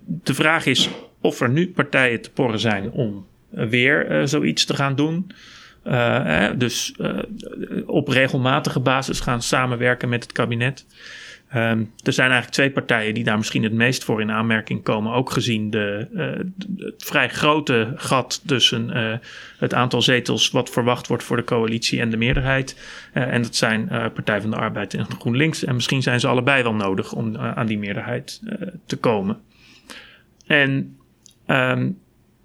[0.05, 0.89] de vraag is
[1.22, 5.32] of er nu partijen te porren zijn om weer zoiets te gaan doen.
[6.57, 6.95] dus
[7.86, 10.86] op regelmatige basis gaan samenwerken met het kabinet.
[11.56, 15.14] Um, er zijn eigenlijk twee partijen die daar misschien het meest voor in aanmerking komen.
[15.14, 19.14] Ook gezien de, uh, het vrij grote gat tussen uh,
[19.58, 22.80] het aantal zetels wat verwacht wordt voor de coalitie en de meerderheid.
[23.14, 25.64] Uh, en dat zijn Partij van de Arbeid en GroenLinks.
[25.64, 28.41] En misschien zijn ze allebei wel nodig om aan die meerderheid
[28.86, 29.39] te komen.
[30.47, 30.97] En
[31.47, 31.97] um,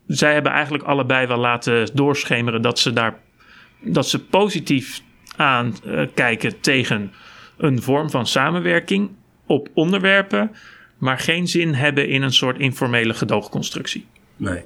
[0.07, 3.19] zij hebben eigenlijk allebei wel laten doorschemeren dat ze daar
[3.81, 5.03] dat ze positief
[5.37, 5.75] aan
[6.15, 7.13] kijken tegen
[7.57, 9.11] een vorm van samenwerking
[9.47, 10.51] op onderwerpen,
[10.99, 14.07] maar geen zin hebben in een soort informele gedoogconstructie.
[14.37, 14.63] Nee.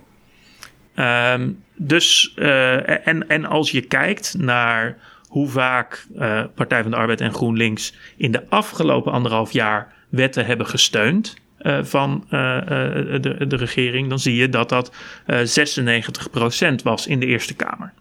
[0.97, 4.97] Um, dus, uh, en, en als je kijkt naar
[5.29, 10.47] hoe vaak uh, Partij van de Arbeid en GroenLinks in de afgelopen anderhalf jaar wetten
[10.47, 11.37] hebben gesteund.
[11.61, 14.93] Uh, van de, de regering, dan zie je dat dat
[15.27, 17.93] 96% was in de Eerste Kamer.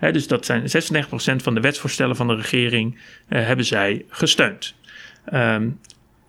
[0.00, 2.98] Dus dat zijn 36% van de wetsvoorstellen van de regering
[3.28, 4.74] hebben zij gesteund.
[5.24, 5.68] Ehm,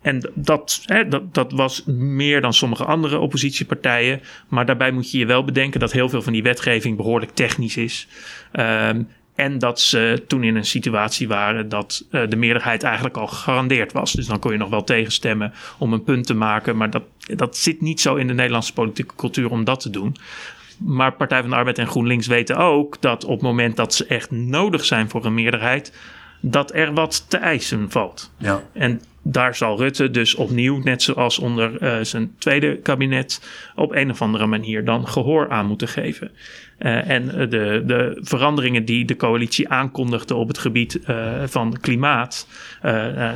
[0.01, 4.21] en dat, dat, dat was meer dan sommige andere oppositiepartijen.
[4.47, 7.77] Maar daarbij moet je je wel bedenken dat heel veel van die wetgeving behoorlijk technisch
[7.77, 8.07] is.
[8.53, 13.27] Um, en dat ze toen in een situatie waren dat uh, de meerderheid eigenlijk al
[13.27, 14.13] gegarandeerd was.
[14.13, 16.77] Dus dan kon je nog wel tegenstemmen om een punt te maken.
[16.77, 17.03] Maar dat,
[17.35, 20.15] dat zit niet zo in de Nederlandse politieke cultuur om dat te doen.
[20.85, 24.05] Maar Partij van de Arbeid en GroenLinks weten ook dat op het moment dat ze
[24.05, 25.93] echt nodig zijn voor een meerderheid,
[26.39, 28.31] dat er wat te eisen valt.
[28.37, 28.63] Ja.
[28.73, 34.09] En daar zal Rutte dus opnieuw, net zoals onder uh, zijn tweede kabinet, op een
[34.09, 36.31] of andere manier dan gehoor aan moeten geven.
[36.79, 42.47] Uh, en de, de veranderingen die de coalitie aankondigde op het gebied uh, van klimaat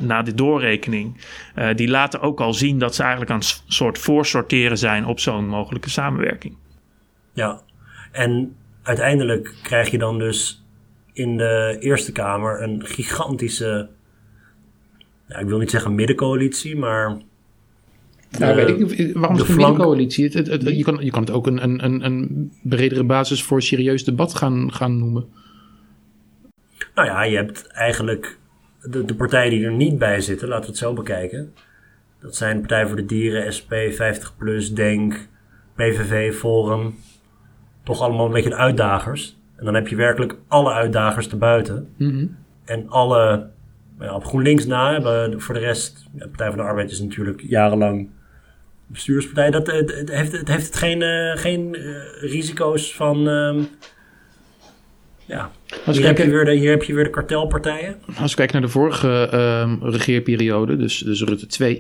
[0.02, 1.18] na de doorrekening,
[1.76, 5.48] die laten ook al zien dat ze eigenlijk aan een soort voorsorteren zijn op zo'n
[5.48, 6.56] mogelijke samenwerking.
[7.36, 7.62] Ja,
[8.12, 10.66] en uiteindelijk krijg je dan dus
[11.14, 13.90] in de Eerste Kamer een gigantische
[15.28, 17.18] ja, ik wil niet zeggen middencoalitie, maar.
[18.40, 22.06] Nou, weet ik, waarom is een het, je, kan, je kan het ook een, een,
[22.06, 25.26] een bredere basis voor serieus debat gaan, gaan noemen.
[26.96, 28.38] Nou ja, je hebt eigenlijk
[28.82, 31.54] de, de partijen die er niet bij zitten, laten we het zo bekijken.
[32.22, 35.28] Dat zijn Partij voor de Dieren, SP, 50PLUS, DENK,
[35.76, 36.96] PVV, Forum.
[37.86, 39.38] Toch allemaal een beetje de uitdagers.
[39.56, 41.90] En dan heb je werkelijk alle uitdagers te buiten.
[41.98, 43.48] Mm En alle
[44.00, 45.42] op GroenLinks na hebben.
[45.42, 48.10] Voor de rest, de Partij van de Arbeid is natuurlijk jarenlang
[48.88, 49.52] bestuurspartij.
[49.52, 53.28] Dat, het, het heeft, het heeft het geen, uh, geen uh, risico's van.
[53.28, 53.68] Um,
[55.26, 55.52] ja,
[55.86, 57.96] hier, heb je weer de, hier heb je weer de kartelpartijen.
[58.18, 61.78] Als we kijken naar de vorige um, regeerperiode, dus, dus Rutte 2,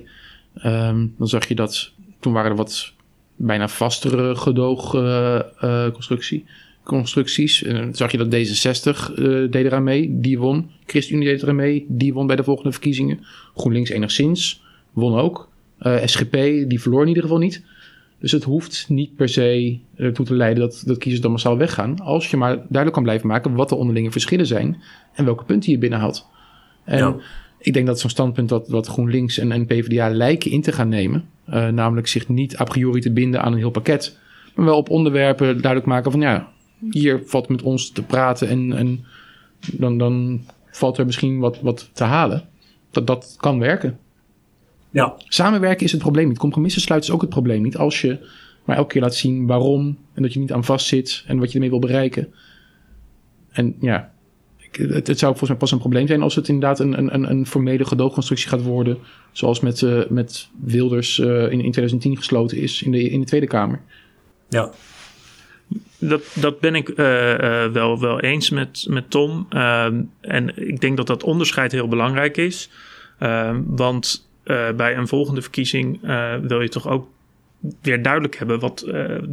[0.55, 2.93] um, ehm, dan zag je dat toen waren er wat
[3.35, 6.39] bijna vastere gedoogconstructie.
[6.39, 6.45] Uh,
[6.83, 7.63] constructies.
[7.63, 10.69] En dan zag je dat D66 uh, deed eraan mee, die won.
[10.85, 13.19] ChristenUnie deed eraan mee, die won bij de volgende verkiezingen.
[13.55, 14.61] GroenLinks enigszins,
[14.91, 15.49] won ook.
[15.77, 16.33] Eh, SGP,
[16.69, 17.63] die verloor in ieder geval niet.
[18.19, 21.99] Dus het hoeft niet per se ertoe te leiden dat, dat kiezers dan massaal weggaan.
[21.99, 24.81] Als je maar duidelijk kan blijven maken wat de onderlinge verschillen zijn
[25.13, 26.27] en welke punten je binnenhaalt.
[26.83, 27.15] En ja.
[27.59, 30.89] ik denk dat zo'n standpunt dat, wat GroenLinks en, en PvdA lijken in te gaan
[30.89, 34.17] nemen, uh, namelijk zich niet a priori te binden aan een heel pakket,
[34.55, 36.47] maar wel op onderwerpen duidelijk maken van ja,
[36.91, 39.05] hier valt met ons te praten en, en
[39.71, 42.43] dan, dan valt er misschien wat, wat te halen.
[42.91, 43.99] Dat, dat kan werken.
[44.89, 45.15] Ja.
[45.17, 46.37] Samenwerken is het probleem niet.
[46.37, 47.77] Compromissen sluiten is ook het probleem niet.
[47.77, 48.19] Als je
[48.63, 51.47] maar elke keer laat zien waarom en dat je niet aan vast zit en wat
[51.47, 52.33] je ermee wil bereiken.
[53.51, 54.13] En ja,
[54.77, 57.45] het, het, zou volgens mij pas een probleem zijn als het inderdaad een, een, een
[57.45, 58.97] formele gedoogconstructie gaat worden.
[59.31, 63.25] Zoals met, uh, met Wilders uh, in, in 2010 gesloten is in de, in de
[63.25, 63.81] Tweede Kamer.
[64.49, 64.71] Ja,
[65.97, 69.47] dat, dat ben ik uh, uh, wel, wel eens met, met Tom.
[69.49, 69.85] Uh,
[70.21, 72.69] en ik denk dat dat onderscheid heel belangrijk is.
[73.19, 75.99] Ehm, want uh, bij een volgende verkiezing
[76.41, 77.07] wil je toch ook
[77.81, 78.85] weer duidelijk hebben wat,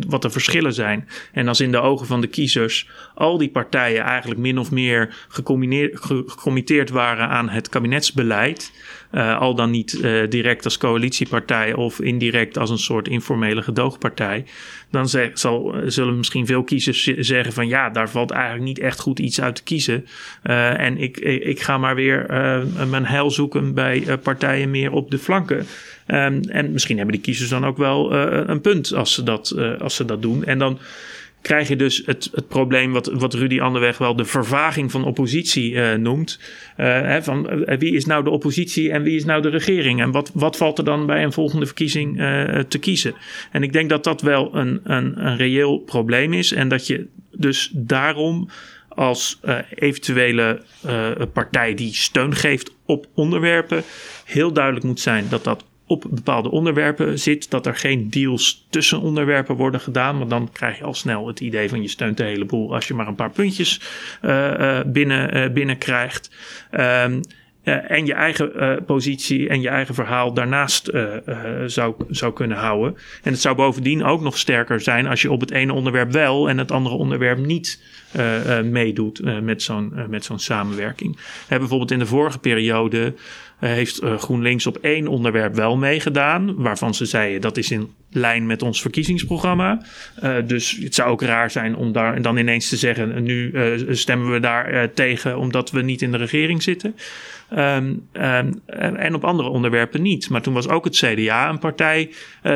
[0.06, 1.08] wat de verschillen zijn.
[1.32, 5.14] En als in de ogen van de kiezers al die partijen eigenlijk min of meer
[5.24, 8.72] gecommitteerd waren aan het kabinetsbeleid.
[9.12, 14.44] Uh, al dan niet uh, direct als coalitiepartij of indirect als een soort informele gedoogpartij.
[14.90, 19.18] Dan zal, zullen misschien veel kiezers zeggen van ja, daar valt eigenlijk niet echt goed
[19.18, 20.06] iets uit te kiezen.
[20.42, 22.26] En ik, ik ga maar weer
[22.88, 25.66] mijn heil zoeken bij partijen meer op de flanken.
[26.06, 29.96] Um, en misschien hebben die kiezers dan ook wel een punt als ze dat, als
[29.96, 30.44] ze dat doen.
[30.44, 30.78] En dan
[31.42, 35.72] krijg je dus het, het probleem wat, wat Rudy Anderweg wel de vervaging van oppositie
[35.72, 36.38] uh, noemt.
[36.76, 40.00] Hè, van wie is nou de oppositie en wie is nou de regering?
[40.00, 42.16] En wat, wat valt er dan bij een volgende verkiezing
[42.68, 43.14] te kiezen?
[43.50, 46.52] En ik denk dat dat wel een, een, een reëel probleem is.
[46.52, 48.48] En dat je dus daarom
[48.88, 49.40] als
[49.74, 50.62] eventuele
[51.32, 53.82] partij die steun geeft op onderwerpen
[54.24, 59.00] heel duidelijk moet zijn dat dat op bepaalde onderwerpen zit, dat er geen deals tussen
[59.00, 60.18] onderwerpen worden gedaan.
[60.18, 62.88] Want dan krijg je al snel het idee van je steunt de hele boel als
[62.88, 63.80] je maar een paar puntjes
[64.22, 66.30] uh, binnen, uh, binnenkrijgt.
[66.70, 67.20] Um,
[67.62, 71.04] en je eigen uh, positie en je eigen verhaal daarnaast uh,
[71.66, 72.96] zou, zou kunnen houden.
[73.22, 76.48] En het zou bovendien ook nog sterker zijn als je op het ene onderwerp wel
[76.48, 77.82] en het andere onderwerp niet
[78.64, 81.18] meedoet met zo'n met zo'n samenwerking.
[81.48, 83.14] Bijvoorbeeld in de vorige periode
[83.62, 86.54] eh, heeft eh, GroenLinks op één onderwerp wel meegedaan.
[86.54, 89.82] Waarvan ze zeiden dat is in lijn met ons verkiezingsprogramma.
[90.46, 93.54] Dus het zou ook raar zijn om daar dan ineens te zeggen: nu
[93.90, 96.96] stemmen we daar tegen omdat we niet in de regering zitten.
[97.58, 98.08] Um,
[98.96, 100.30] en op andere onderwerpen niet.
[100.30, 102.10] Maar toen was ook het CDA een partij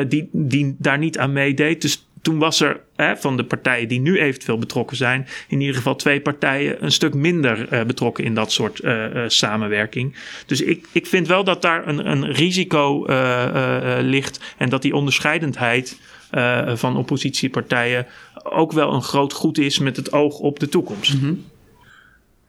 [0.08, 1.82] die, die daar niet aan meedeed.
[1.82, 5.76] Dus toen was er hè, van de partijen die nu eventueel betrokken zijn, in ieder
[5.76, 10.14] geval twee partijen een stuk minder uh, betrokken in dat soort uh, samenwerking.
[10.46, 13.04] Dus ik, ik vind wel dat daar een, een risico
[14.00, 16.00] ligt en dat die onderscheidendheid
[16.74, 18.06] van oppositiepartijen
[18.42, 21.22] ook wel een groot goed is met het oog op de toekomst.
[21.22, 21.44] Mm.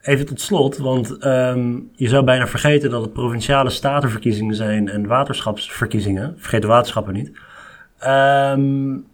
[0.08, 5.06] Even tot slot, want um, je zou bijna vergeten dat het provinciale statenverkiezingen zijn en
[5.06, 6.34] waterschapsverkiezingen.
[6.38, 7.32] Vergeet de waterschappen niet.
[8.06, 9.06] Um,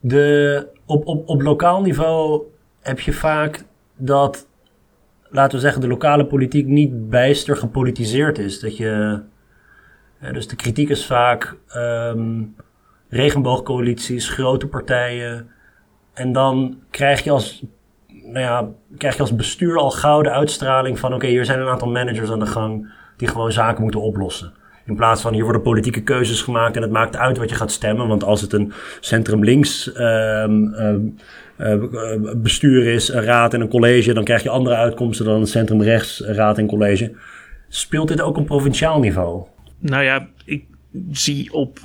[0.00, 2.42] de, op, op, op lokaal niveau
[2.80, 3.64] heb je vaak
[3.96, 4.48] dat,
[5.28, 8.60] laten we zeggen, de lokale politiek niet bijster gepolitiseerd is.
[8.60, 9.20] Dat je,
[10.20, 12.56] ja, dus de kritiek is vaak um,
[13.08, 15.48] regenboogcoalities, grote partijen.
[16.12, 17.64] En dan krijg je als,
[18.26, 18.68] nou ja,
[18.98, 22.30] krijg je als bestuur al gauw de uitstraling van: oké, hier zijn een aantal managers
[22.30, 24.52] aan de gang die gewoon zaken moeten oplossen.
[24.86, 27.70] In plaats van hier worden politieke keuzes gemaakt en het maakt uit wat je gaat
[27.70, 28.08] stemmen.
[28.08, 30.74] Want als het een centrum-links um,
[31.58, 31.74] uh,
[32.36, 36.20] bestuur is, een raad en een college, dan krijg je andere uitkomsten dan een centrum-rechts
[36.20, 37.14] raad en college.
[37.68, 39.46] Speelt dit ook op provinciaal niveau?
[39.78, 40.64] Nou ja, ik
[41.10, 41.78] zie op,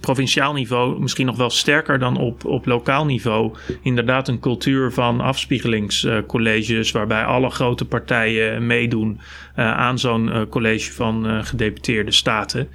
[0.00, 5.20] provinciaal niveau misschien nog wel sterker dan op, op lokaal niveau inderdaad een cultuur van
[5.20, 9.20] afspiegelingscolleges waarbij alle grote partijen meedoen
[9.56, 12.68] uh, aan zo'n uh, college van gedeputeerde staten.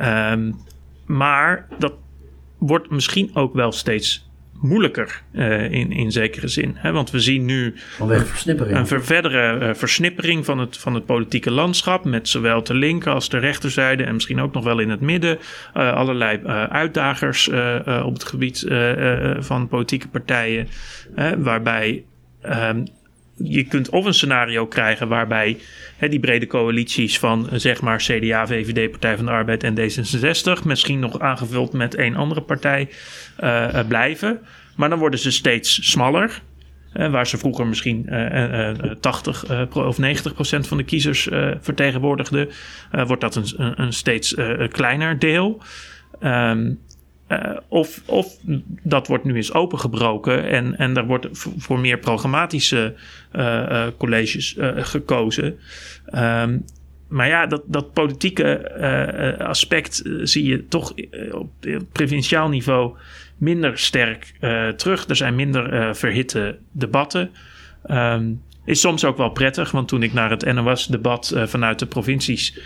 [0.00, 0.56] Um,
[1.06, 1.94] maar dat
[2.58, 4.29] wordt misschien ook wel steeds
[4.60, 6.72] moeilijker uh, in, in zekere zin.
[6.74, 6.92] Hè?
[6.92, 7.74] Want we zien nu
[8.06, 8.78] versnippering.
[8.78, 12.04] een verdere uh, versnippering van het, van het politieke landschap.
[12.04, 15.38] Met zowel de linker als de rechterzijde en misschien ook nog wel in het midden.
[15.76, 16.38] Uh, allerlei
[16.68, 17.48] uitdagers
[18.04, 18.66] op het gebied
[19.38, 20.68] van politieke partijen.
[21.38, 22.04] waarbij
[22.40, 22.84] ehm,
[23.42, 25.58] je kunt of een scenario krijgen waarbij
[25.96, 30.64] hè, die brede coalities van zeg maar CDA, VVD, Partij van de Arbeid en D66,
[30.64, 32.88] misschien nog aangevuld met één andere partij,
[33.40, 34.40] uh, blijven.
[34.76, 36.42] Maar dan worden ze steeds smaller.
[36.92, 38.70] Waar ze vroeger misschien uh,
[39.00, 41.28] 80 of 90 procent van de kiezers
[41.60, 42.48] vertegenwoordigden,
[42.90, 44.34] wordt dat een, een steeds
[44.70, 45.62] kleiner deel.
[46.22, 46.78] Um,
[47.30, 48.36] uh, of, of
[48.82, 52.94] dat wordt nu eens opengebroken en, en er wordt voor meer programmatische
[53.32, 55.58] uh, uh, colleges gekozen.
[56.14, 56.64] Um,
[57.08, 60.94] maar ja, dat, dat politieke aspect zie je toch
[61.30, 61.50] op
[61.92, 62.96] provinciaal niveau
[63.36, 64.32] minder sterk
[64.76, 65.08] terug.
[65.08, 67.30] Er zijn minder verhitte debatten.
[67.90, 72.58] Um, is soms ook wel prettig, want toen ik naar het NOS-debat vanuit de provincies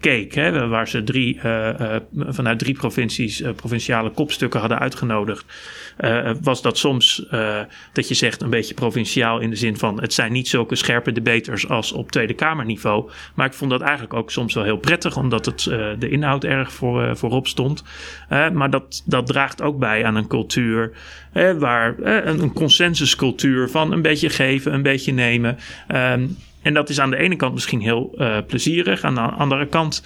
[0.00, 0.34] keek.
[0.34, 5.44] Hè, waar ze drie, uh, vanuit drie provincies provinciale kopstukken hadden uitgenodigd.
[6.42, 7.26] was dat soms
[7.92, 11.12] dat je zegt een beetje provinciaal in de zin van het zijn niet zulke scherpe
[11.12, 13.10] debaters als op Tweede Kamerniveau.
[13.34, 15.62] Maar ik vond dat eigenlijk ook soms wel heel prettig, omdat het
[15.98, 17.82] de inhoud erg voor, voorop stond.
[18.28, 20.92] maar dat, dat draagt ook bij aan een cultuur
[21.58, 25.58] waar een consensuscultuur van een beetje geven, een beetje nemen.
[25.86, 26.26] Ehm,
[26.66, 29.02] en dat is aan de ene kant misschien heel uh, plezierig.
[29.02, 30.04] Aan de andere kant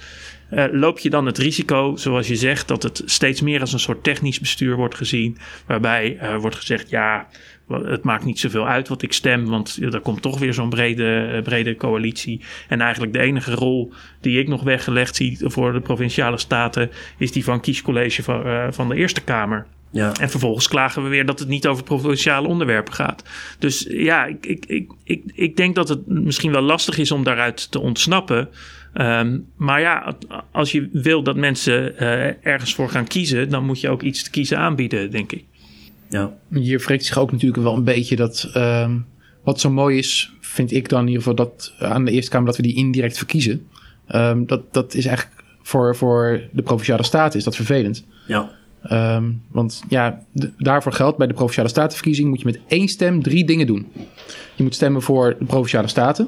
[0.51, 3.79] uh, loop je dan het risico, zoals je zegt, dat het steeds meer als een
[3.79, 5.37] soort technisch bestuur wordt gezien.
[5.65, 7.27] Waarbij uh, wordt gezegd, ja,
[7.67, 11.41] het maakt niet zoveel uit wat ik stem, want er komt toch weer zo'n brede,
[11.43, 12.41] brede coalitie.
[12.67, 17.31] En eigenlijk de enige rol die ik nog weggelegd zie voor de provinciale staten is
[17.31, 19.65] die van kiescollege van, van de Eerste Kamer.
[19.91, 20.13] Ja.
[20.19, 23.23] En vervolgens klagen we weer dat het niet over provinciale onderwerpen gaat.
[23.59, 27.23] Dus ja, ik, ik, ik, ik, ik denk dat het misschien wel lastig is om
[27.23, 28.49] daaruit te ontsnappen.
[28.93, 30.17] Um, maar ja,
[30.51, 34.23] als je wil dat mensen uh, ergens voor gaan kiezen, dan moet je ook iets
[34.23, 35.43] te kiezen aanbieden, denk ik.
[36.09, 36.33] Ja.
[36.53, 38.51] Hier wreekt zich ook natuurlijk wel een beetje dat.
[38.57, 39.05] Um,
[39.43, 42.47] wat zo mooi is, vind ik dan in ieder geval dat aan de Eerste Kamer
[42.47, 43.67] dat we die indirect verkiezen.
[44.15, 48.05] Um, dat, dat is eigenlijk voor, voor de provinciale staten is dat vervelend.
[48.27, 48.51] Ja.
[48.91, 50.21] Um, want ja,
[50.57, 53.87] daarvoor geldt bij de provinciale statenverkiezing moet je met één stem drie dingen doen.
[54.55, 56.27] Je moet stemmen voor de provinciale staten.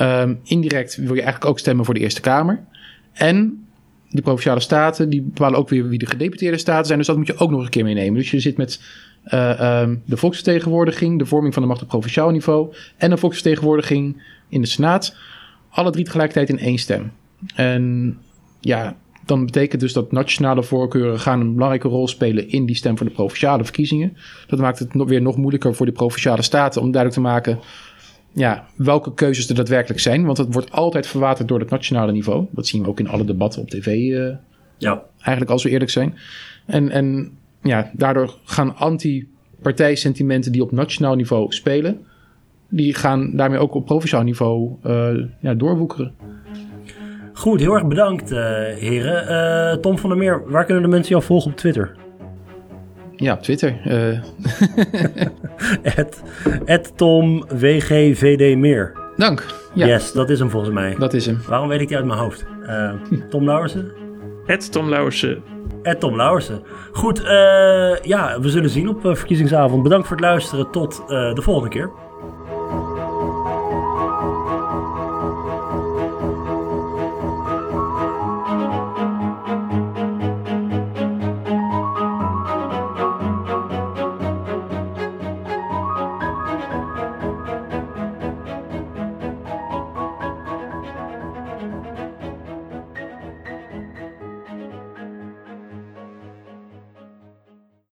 [0.00, 2.64] Um, indirect wil je eigenlijk ook stemmen voor de Eerste Kamer.
[3.12, 3.66] En
[4.10, 6.98] de provinciale staten die bepalen ook weer wie de gedeputeerde staten zijn.
[6.98, 8.14] Dus dat moet je ook nog een keer meenemen.
[8.14, 8.80] Dus je zit met
[9.26, 14.22] uh, um, de volksvertegenwoordiging, de vorming van de macht op provinciaal niveau en de volksvertegenwoordiging
[14.48, 15.16] in de Senaat.
[15.70, 17.12] Alle drie tegelijkertijd in één stem.
[17.54, 18.16] En
[18.60, 18.96] ja,
[19.28, 23.06] dan betekent dus dat nationale voorkeuren gaan een belangrijke rol spelen in die stem voor
[23.06, 24.16] de provinciale verkiezingen.
[24.46, 27.58] Dat maakt het weer nog moeilijker voor de provinciale staten om duidelijk te maken
[28.32, 30.24] ja, welke keuzes er daadwerkelijk zijn.
[30.24, 32.46] Want het wordt altijd verwaterd door het nationale niveau.
[32.50, 33.86] Dat zien we ook in alle debatten op tv.
[33.86, 34.34] Uh,
[34.78, 35.02] ja.
[35.18, 36.18] Eigenlijk als we eerlijk zijn.
[36.66, 37.30] En, en
[37.62, 42.06] ja, daardoor gaan anti-partijsentimenten die op nationaal niveau spelen,
[42.68, 46.14] die gaan daarmee ook op provinciaal niveau uh, ja, doorwoekeren.
[47.38, 48.38] Goed, heel erg bedankt, uh,
[48.78, 49.24] heren.
[49.74, 51.96] Uh, Tom van der Meer, waar kunnen de mensen jou volgen op Twitter?
[53.16, 53.76] Ja, op Twitter.
[56.66, 56.84] Uh.
[56.96, 58.92] Tom WGVD meer.
[59.16, 59.46] Dank.
[59.74, 59.86] Ja.
[59.86, 60.94] Yes, dat is hem volgens mij.
[60.98, 61.40] Dat is hem.
[61.48, 62.44] Waarom weet ik die uit mijn hoofd?
[62.62, 62.92] Uh,
[63.30, 63.92] Tom Lauwersen?
[64.46, 65.42] Het Tom Lauwersen.
[65.82, 66.62] Het Tom Lauwersen.
[66.92, 67.28] Goed, uh,
[68.02, 69.82] ja, we zullen zien op verkiezingsavond.
[69.82, 70.70] Bedankt voor het luisteren.
[70.70, 71.90] Tot de volgende keer.